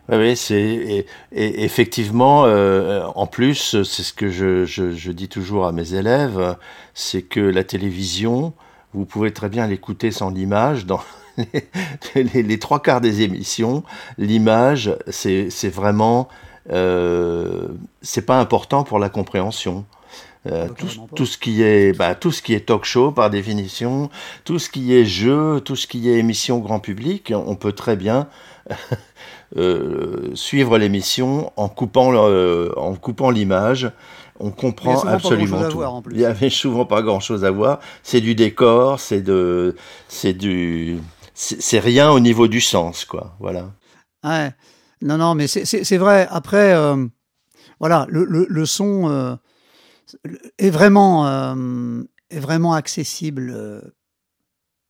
Oui, 0.09 0.35
c'est 0.35 1.05
et, 1.31 1.63
effectivement, 1.63 2.43
en 2.43 3.27
plus, 3.27 3.83
c'est 3.83 4.03
ce 4.03 4.13
que 4.13 4.29
je, 4.29 4.65
je, 4.65 5.11
dis 5.11 5.27
toujours 5.27 5.65
à 5.65 5.73
mes 5.73 5.93
élèves, 5.93 6.55
c'est 6.93 7.21
que 7.21 7.41
la 7.41 7.65
télévision, 7.65 8.53
vous 8.93 9.05
pouvez 9.05 9.33
très 9.33 9.49
bien 9.49 9.67
l'écouter 9.67 10.11
sans 10.11 10.29
l'image 10.29 10.85
dans, 10.85 11.01
les, 12.15 12.59
trois 12.59 12.81
quarts 12.81 13.01
des 13.01 13.21
émissions, 13.21 13.83
l'image, 14.17 14.95
c'est 15.09 15.69
vraiment, 15.69 16.29
euh, 16.69 17.67
c'est 18.01 18.25
pas 18.25 18.39
important 18.39 18.83
pour 18.83 18.99
la 18.99 19.09
compréhension. 19.09 19.85
Euh, 20.47 20.67
tout, 21.15 21.27
ce 21.27 21.37
qui 21.37 21.61
est, 21.61 21.95
bah, 21.95 22.15
tout 22.15 22.31
ce 22.31 22.41
qui 22.41 22.55
est 22.55 22.65
talk 22.65 22.83
show 22.83 23.11
par 23.11 23.29
définition, 23.29 24.09
tout 24.43 24.57
ce 24.57 24.69
qui 24.69 24.95
est 24.95 25.05
jeu, 25.05 25.61
tout 25.63 25.75
ce 25.75 25.85
qui 25.85 26.09
est 26.09 26.17
émission 26.17 26.57
grand 26.57 26.79
public, 26.79 27.31
on 27.35 27.55
peut 27.55 27.73
très 27.73 27.95
bien 27.95 28.27
euh, 29.57 30.31
suivre 30.33 30.79
l'émission 30.79 31.53
en 31.57 31.69
coupant, 31.69 32.11
en 32.15 32.95
coupant 32.95 33.29
l'image 33.29 33.91
on 34.41 34.49
comprend 34.49 34.99
absolument 35.01 35.69
tout. 35.69 35.83
Il 36.11 36.19
y 36.19 36.25
avait 36.25 36.49
souvent 36.49 36.85
pas 36.85 37.01
grand 37.01 37.19
chose 37.19 37.45
à 37.45 37.51
voir. 37.51 37.79
C'est 38.03 38.21
du 38.21 38.35
décor, 38.35 38.99
c'est 38.99 39.21
de, 39.21 39.75
c'est 40.07 40.33
du, 40.33 40.99
c'est 41.33 41.79
rien 41.79 42.11
au 42.11 42.19
niveau 42.19 42.47
du 42.47 42.59
sens, 42.59 43.05
quoi. 43.05 43.35
Voilà. 43.39 43.71
Ouais. 44.23 44.51
Non, 45.01 45.17
non, 45.17 45.35
mais 45.35 45.47
c'est 45.47 45.97
vrai. 45.97 46.27
Après, 46.29 46.73
euh, 46.73 47.07
voilà, 47.79 48.05
le, 48.09 48.65
son 48.65 49.09
euh, 49.09 49.35
est 50.57 50.69
vraiment 50.69 51.27
euh, 51.27 52.03
est 52.29 52.39
vraiment 52.39 52.73
accessible 52.73 53.81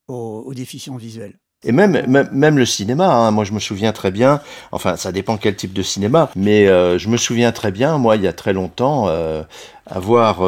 aux, 0.07 0.53
déficients 0.53 0.97
visuels. 0.97 1.37
Et 1.63 1.71
même, 1.71 2.57
le 2.57 2.65
cinéma, 2.65 3.07
hein, 3.07 3.31
moi 3.31 3.43
je 3.43 3.53
me 3.53 3.59
souviens 3.59 3.93
très 3.93 4.09
bien, 4.09 4.41
enfin 4.71 4.97
ça 4.97 5.11
dépend 5.11 5.37
quel 5.37 5.55
type 5.55 5.73
de 5.73 5.83
cinéma, 5.83 6.31
mais 6.35 6.65
je 6.65 7.07
me 7.07 7.17
souviens 7.17 7.51
très 7.51 7.71
bien, 7.71 7.97
moi 7.99 8.15
il 8.15 8.23
y 8.23 8.27
a 8.27 8.33
très 8.33 8.51
longtemps, 8.51 9.07
avoir 9.85 10.43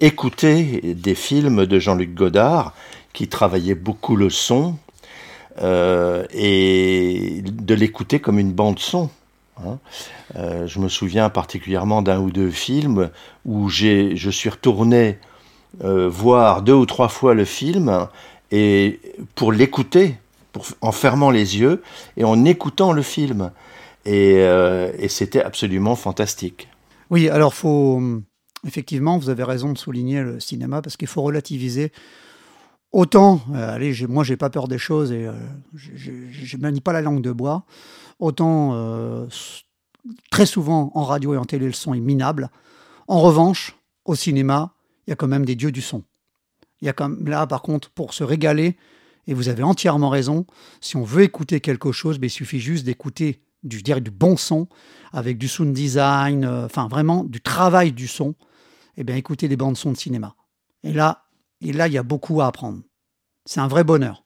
écouté 0.00 0.94
des 0.94 1.14
films 1.14 1.64
de 1.64 1.78
Jean-Luc 1.78 2.14
Godard 2.14 2.74
qui 3.14 3.28
travaillait 3.28 3.74
beaucoup 3.74 4.14
le 4.14 4.30
son 4.30 4.76
et 5.60 7.42
de 7.44 7.74
l'écouter 7.74 8.20
comme 8.20 8.38
une 8.38 8.52
bande 8.52 8.78
son. 8.78 9.10
Hein. 9.64 9.78
je 10.34 10.78
me 10.78 10.88
souviens 10.88 11.28
particulièrement 11.28 12.00
d'un 12.02 12.18
ou 12.20 12.30
deux 12.30 12.50
films 12.50 13.10
où 13.44 13.68
je 13.68 14.30
suis 14.30 14.48
retourné 14.48 15.18
voir 15.80 16.62
deux 16.62 16.72
ou 16.74 16.86
trois 16.86 17.08
fois 17.08 17.34
le 17.34 17.44
film 17.44 18.08
et 18.52 19.00
pour 19.34 19.50
l'écouter, 19.50 20.16
en 20.82 20.92
fermant 20.92 21.30
les 21.30 21.58
yeux 21.58 21.82
et 22.16 22.24
en 22.24 22.44
écoutant 22.44 22.92
le 22.92 23.02
film. 23.02 23.50
Euh, 24.06 24.92
et, 24.98 25.08
c'était 25.08 25.42
absolument 25.42 25.96
fantastique. 25.96 26.68
Oui, 27.10 27.28
alors 27.28 27.54
faut 27.54 28.00
effectivement, 28.66 29.18
vous 29.18 29.30
avez 29.30 29.44
raison 29.44 29.72
de 29.72 29.78
souligner 29.78 30.22
le 30.22 30.38
cinéma 30.38 30.82
parce 30.82 30.96
qu'il 30.96 31.08
faut 31.08 31.22
relativiser. 31.22 31.92
Autant, 32.92 33.40
euh, 33.54 33.74
allez, 33.74 34.06
moi 34.06 34.22
j'ai 34.22 34.36
pas 34.36 34.50
peur 34.50 34.68
des 34.68 34.78
choses 34.78 35.12
et 35.12 35.26
euh, 35.26 35.32
je 35.74 36.56
ne 36.56 36.62
manie 36.62 36.80
pas 36.80 36.92
la 36.92 37.00
langue 37.00 37.22
de 37.22 37.32
bois. 37.32 37.64
Autant, 38.18 39.26
très 40.30 40.46
souvent 40.46 40.92
en 40.94 41.02
radio 41.02 41.34
et 41.34 41.36
en 41.38 41.44
télé, 41.44 41.66
le 41.66 41.72
son 41.72 41.94
est 41.94 42.00
minable. 42.00 42.50
En 43.08 43.20
revanche, 43.20 43.76
au 44.04 44.14
cinéma, 44.14 44.74
il 45.06 45.10
y 45.10 45.12
a 45.12 45.16
quand 45.16 45.26
même 45.26 45.44
des 45.44 45.56
dieux 45.56 45.72
du 45.72 45.80
son. 45.82 46.04
Y 46.80 46.88
a 46.88 46.92
comme 46.92 47.26
là, 47.28 47.46
par 47.46 47.62
contre, 47.62 47.90
pour 47.90 48.14
se 48.14 48.24
régaler, 48.24 48.76
et 49.26 49.34
vous 49.34 49.48
avez 49.48 49.62
entièrement 49.62 50.08
raison, 50.08 50.46
si 50.80 50.96
on 50.96 51.04
veut 51.04 51.22
écouter 51.22 51.60
quelque 51.60 51.92
chose, 51.92 52.18
ben, 52.18 52.26
il 52.26 52.30
suffit 52.30 52.58
juste 52.58 52.84
d'écouter 52.84 53.42
du, 53.62 53.82
du 53.82 54.10
bon 54.10 54.36
son, 54.36 54.68
avec 55.12 55.38
du 55.38 55.46
sound 55.46 55.72
design, 55.72 56.44
euh, 56.44 56.66
enfin 56.66 56.88
vraiment 56.88 57.22
du 57.22 57.40
travail 57.40 57.92
du 57.92 58.08
son, 58.08 58.34
et 58.96 59.04
bien 59.04 59.16
écoutez 59.16 59.48
des 59.48 59.56
bandes 59.56 59.76
son 59.76 59.92
de 59.92 59.96
cinéma. 59.96 60.34
Et 60.82 60.92
là, 60.92 61.24
et 61.62 61.72
là, 61.72 61.88
il 61.88 61.94
y 61.94 61.98
a 61.98 62.02
beaucoup 62.02 62.40
à 62.40 62.46
apprendre. 62.46 62.82
C'est 63.44 63.60
un 63.60 63.68
vrai 63.68 63.84
bonheur. 63.84 64.24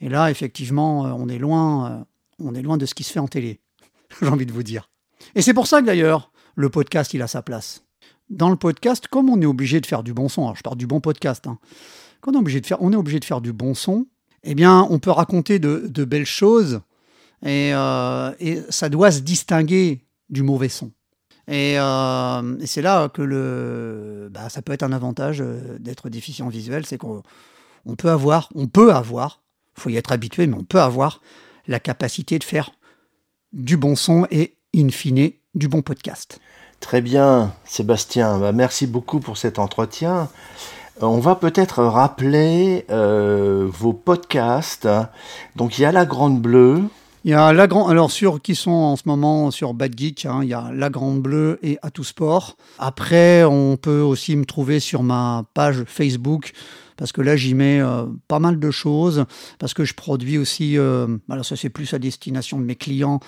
Et 0.00 0.08
là, 0.08 0.30
effectivement, 0.30 1.06
euh, 1.06 1.10
on 1.10 1.28
est 1.28 1.38
loin, 1.38 1.90
euh, 1.90 2.04
on 2.38 2.54
est 2.54 2.62
loin 2.62 2.76
de 2.76 2.86
ce 2.86 2.94
qui 2.94 3.04
se 3.04 3.12
fait 3.12 3.20
en 3.20 3.28
télé. 3.28 3.60
J'ai 4.20 4.28
envie 4.28 4.46
de 4.46 4.52
vous 4.52 4.62
dire. 4.62 4.90
Et 5.34 5.42
c'est 5.42 5.54
pour 5.54 5.66
ça 5.66 5.80
que 5.80 5.86
d'ailleurs, 5.86 6.32
le 6.54 6.68
podcast, 6.68 7.14
il 7.14 7.22
a 7.22 7.26
sa 7.26 7.42
place 7.42 7.84
dans 8.30 8.50
le 8.50 8.56
podcast, 8.56 9.08
comme 9.08 9.28
on 9.28 9.40
est 9.40 9.46
obligé 9.46 9.80
de 9.80 9.86
faire 9.86 10.02
du 10.02 10.14
bon 10.14 10.28
son, 10.28 10.42
alors 10.42 10.56
je 10.56 10.62
parle 10.62 10.76
du 10.76 10.86
bon 10.86 11.00
podcast, 11.00 11.46
hein, 11.46 11.58
quand 12.20 12.32
on 12.32 12.34
est 12.34 12.38
obligé 12.38 12.60
de 12.60 12.66
faire, 12.66 12.80
on 12.80 12.92
est 12.92 12.96
obligé 12.96 13.20
de 13.20 13.24
faire 13.24 13.40
du 13.40 13.52
bon 13.52 13.74
son, 13.74 14.06
eh 14.42 14.54
bien, 14.54 14.86
on 14.90 14.98
peut 14.98 15.10
raconter 15.10 15.58
de, 15.58 16.04
belles 16.04 16.26
choses 16.26 16.80
euh, 17.44 18.32
et, 18.40 18.60
ça 18.70 18.88
doit 18.88 19.10
se 19.10 19.20
distinguer 19.20 20.04
du 20.30 20.42
mauvais 20.42 20.68
son. 20.68 20.90
Et, 21.48 21.78
euh, 21.78 22.66
c'est 22.66 22.82
là 22.82 23.08
que 23.08 23.22
le, 23.22 24.28
bah, 24.30 24.48
ça 24.48 24.62
peut 24.62 24.72
être 24.72 24.82
un 24.82 24.92
avantage 24.92 25.40
euh, 25.40 25.78
d'être 25.78 26.08
déficient 26.08 26.48
visuel, 26.48 26.86
c'est 26.86 26.98
qu'on 26.98 27.22
peut 27.98 28.10
avoir, 28.10 28.48
on 28.54 28.66
peut 28.66 28.92
avoir, 28.92 29.42
faut 29.74 29.90
y 29.90 29.96
être 29.96 30.12
habitué, 30.12 30.46
mais 30.46 30.56
on 30.56 30.64
peut 30.64 30.80
avoir 30.80 31.20
la 31.66 31.80
capacité 31.80 32.38
de 32.38 32.44
faire 32.44 32.70
du 33.52 33.76
bon 33.76 33.94
son 33.94 34.26
et, 34.30 34.56
in 34.74 34.88
fine, 34.88 35.32
du 35.54 35.68
bon 35.68 35.82
podcast. 35.82 36.40
Très 36.80 37.00
bien, 37.00 37.52
Sébastien. 37.64 38.38
Bah, 38.38 38.52
merci 38.52 38.86
beaucoup 38.86 39.20
pour 39.20 39.36
cet 39.36 39.58
entretien. 39.58 40.28
Euh, 41.02 41.06
on 41.06 41.18
va 41.18 41.34
peut-être 41.34 41.82
rappeler 41.84 42.86
vos 42.88 43.92
podcasts. 43.92 44.88
Donc 45.56 45.78
il 45.78 45.82
y 45.82 45.84
a 45.84 45.92
La 45.92 46.06
Grande 46.06 46.40
Bleue. 46.40 46.84
Il 47.24 47.30
y 47.30 47.34
a 47.34 47.54
La 47.54 47.66
Grande, 47.66 47.90
alors 47.90 48.10
sur 48.10 48.42
qui 48.42 48.54
sont 48.54 48.70
en 48.70 48.96
ce 48.96 49.04
moment 49.06 49.50
sur 49.50 49.72
Bad 49.72 49.98
Geek, 49.98 50.26
hein, 50.26 50.40
il 50.42 50.50
y 50.50 50.52
a 50.52 50.70
La 50.74 50.90
Grande 50.90 51.22
Bleue 51.22 51.58
et 51.62 51.78
À 51.80 51.90
tout 51.90 52.04
sport. 52.04 52.58
Après, 52.78 53.44
on 53.44 53.78
peut 53.78 54.00
aussi 54.00 54.36
me 54.36 54.44
trouver 54.44 54.78
sur 54.78 55.02
ma 55.02 55.46
page 55.54 55.84
Facebook 55.86 56.52
parce 56.96 57.12
que 57.12 57.22
là 57.22 57.34
j'y 57.34 57.54
mets 57.54 57.80
euh, 57.80 58.04
pas 58.28 58.38
mal 58.38 58.58
de 58.60 58.70
choses, 58.70 59.24
parce 59.58 59.74
que 59.74 59.84
je 59.84 59.94
produis 59.94 60.38
aussi, 60.38 60.78
euh, 60.78 61.06
alors 61.28 61.44
ça 61.44 61.56
c'est 61.56 61.70
plus 61.70 61.92
à 61.94 61.98
destination 61.98 62.58
de 62.58 62.64
mes 62.64 62.76
clients, 62.76 63.20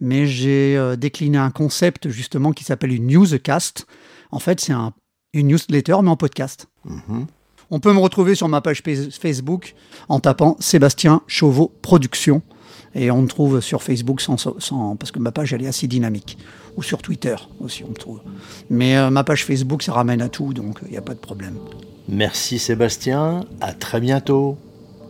mais 0.00 0.26
j'ai 0.26 0.76
euh, 0.76 0.94
décliné 0.96 1.38
un 1.38 1.50
concept 1.50 2.10
justement 2.10 2.52
qui 2.52 2.64
s'appelle 2.64 2.92
une 2.92 3.06
newscast. 3.06 3.86
En 4.30 4.38
fait 4.38 4.60
c'est 4.60 4.72
un, 4.72 4.92
une 5.32 5.48
newsletter 5.48 5.96
mais 6.02 6.10
en 6.10 6.16
podcast. 6.16 6.68
Mm-hmm. 6.86 7.26
On 7.70 7.80
peut 7.80 7.92
me 7.92 7.98
retrouver 7.98 8.34
sur 8.34 8.48
ma 8.48 8.60
page 8.60 8.82
Facebook 8.84 9.74
en 10.08 10.20
tapant 10.20 10.56
Sébastien 10.60 11.22
Chauveau 11.26 11.72
Productions. 11.82 12.42
Et 12.94 13.10
on 13.10 13.22
me 13.22 13.28
trouve 13.28 13.60
sur 13.60 13.82
Facebook 13.82 14.20
sans, 14.20 14.96
parce 14.96 15.10
que 15.10 15.18
ma 15.18 15.32
page 15.32 15.52
elle 15.52 15.62
est 15.62 15.68
assez 15.68 15.86
dynamique. 15.86 16.38
Ou 16.76 16.82
sur 16.82 17.02
Twitter 17.02 17.36
aussi 17.60 17.84
on 17.84 17.90
me 17.90 17.94
trouve. 17.94 18.20
Mais 18.70 19.10
ma 19.10 19.24
page 19.24 19.44
Facebook 19.44 19.82
ça 19.82 19.92
ramène 19.92 20.22
à 20.22 20.28
tout, 20.28 20.52
donc 20.54 20.78
il 20.86 20.92
n'y 20.92 20.96
a 20.96 21.02
pas 21.02 21.14
de 21.14 21.18
problème. 21.18 21.56
Merci 22.08 22.58
Sébastien, 22.58 23.44
à 23.60 23.72
très 23.72 24.00
bientôt. 24.00 24.56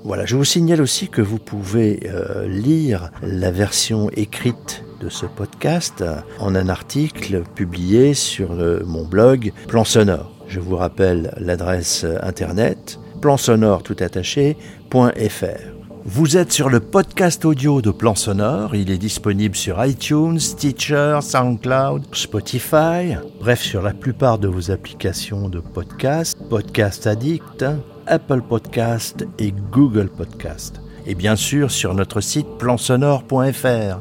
Voilà, 0.04 0.26
je 0.26 0.36
vous 0.36 0.44
signale 0.44 0.80
aussi 0.80 1.08
que 1.08 1.20
vous 1.22 1.38
pouvez 1.38 2.00
euh, 2.06 2.46
lire 2.46 3.10
la 3.22 3.50
version 3.50 4.10
écrite 4.10 4.84
de 5.00 5.08
ce 5.08 5.26
podcast 5.26 6.04
en 6.40 6.54
un 6.54 6.68
article 6.68 7.42
publié 7.54 8.14
sur 8.14 8.54
mon 8.84 9.04
blog 9.04 9.52
Plan 9.68 9.84
Sonore. 9.84 10.32
Je 10.48 10.60
vous 10.60 10.76
rappelle 10.76 11.34
l'adresse 11.38 12.06
internet 12.22 12.98
plansonore 13.20 13.82
vous 16.10 16.38
êtes 16.38 16.52
sur 16.52 16.70
le 16.70 16.80
podcast 16.80 17.44
audio 17.44 17.82
de 17.82 17.90
Plan 17.90 18.14
Sonore. 18.14 18.74
Il 18.74 18.90
est 18.90 18.96
disponible 18.96 19.54
sur 19.54 19.84
iTunes, 19.84 20.40
Stitcher, 20.40 21.18
SoundCloud, 21.20 22.14
Spotify, 22.14 23.14
bref, 23.38 23.60
sur 23.60 23.82
la 23.82 23.92
plupart 23.92 24.38
de 24.38 24.48
vos 24.48 24.70
applications 24.70 25.50
de 25.50 25.60
podcast, 25.60 26.38
Podcast 26.48 27.06
Addict, 27.06 27.66
Apple 28.06 28.40
Podcast 28.40 29.26
et 29.38 29.52
Google 29.70 30.08
Podcast. 30.08 30.80
Et 31.06 31.14
bien 31.14 31.36
sûr 31.36 31.70
sur 31.70 31.92
notre 31.92 32.22
site 32.22 32.48
plansonore.fr. 32.58 34.00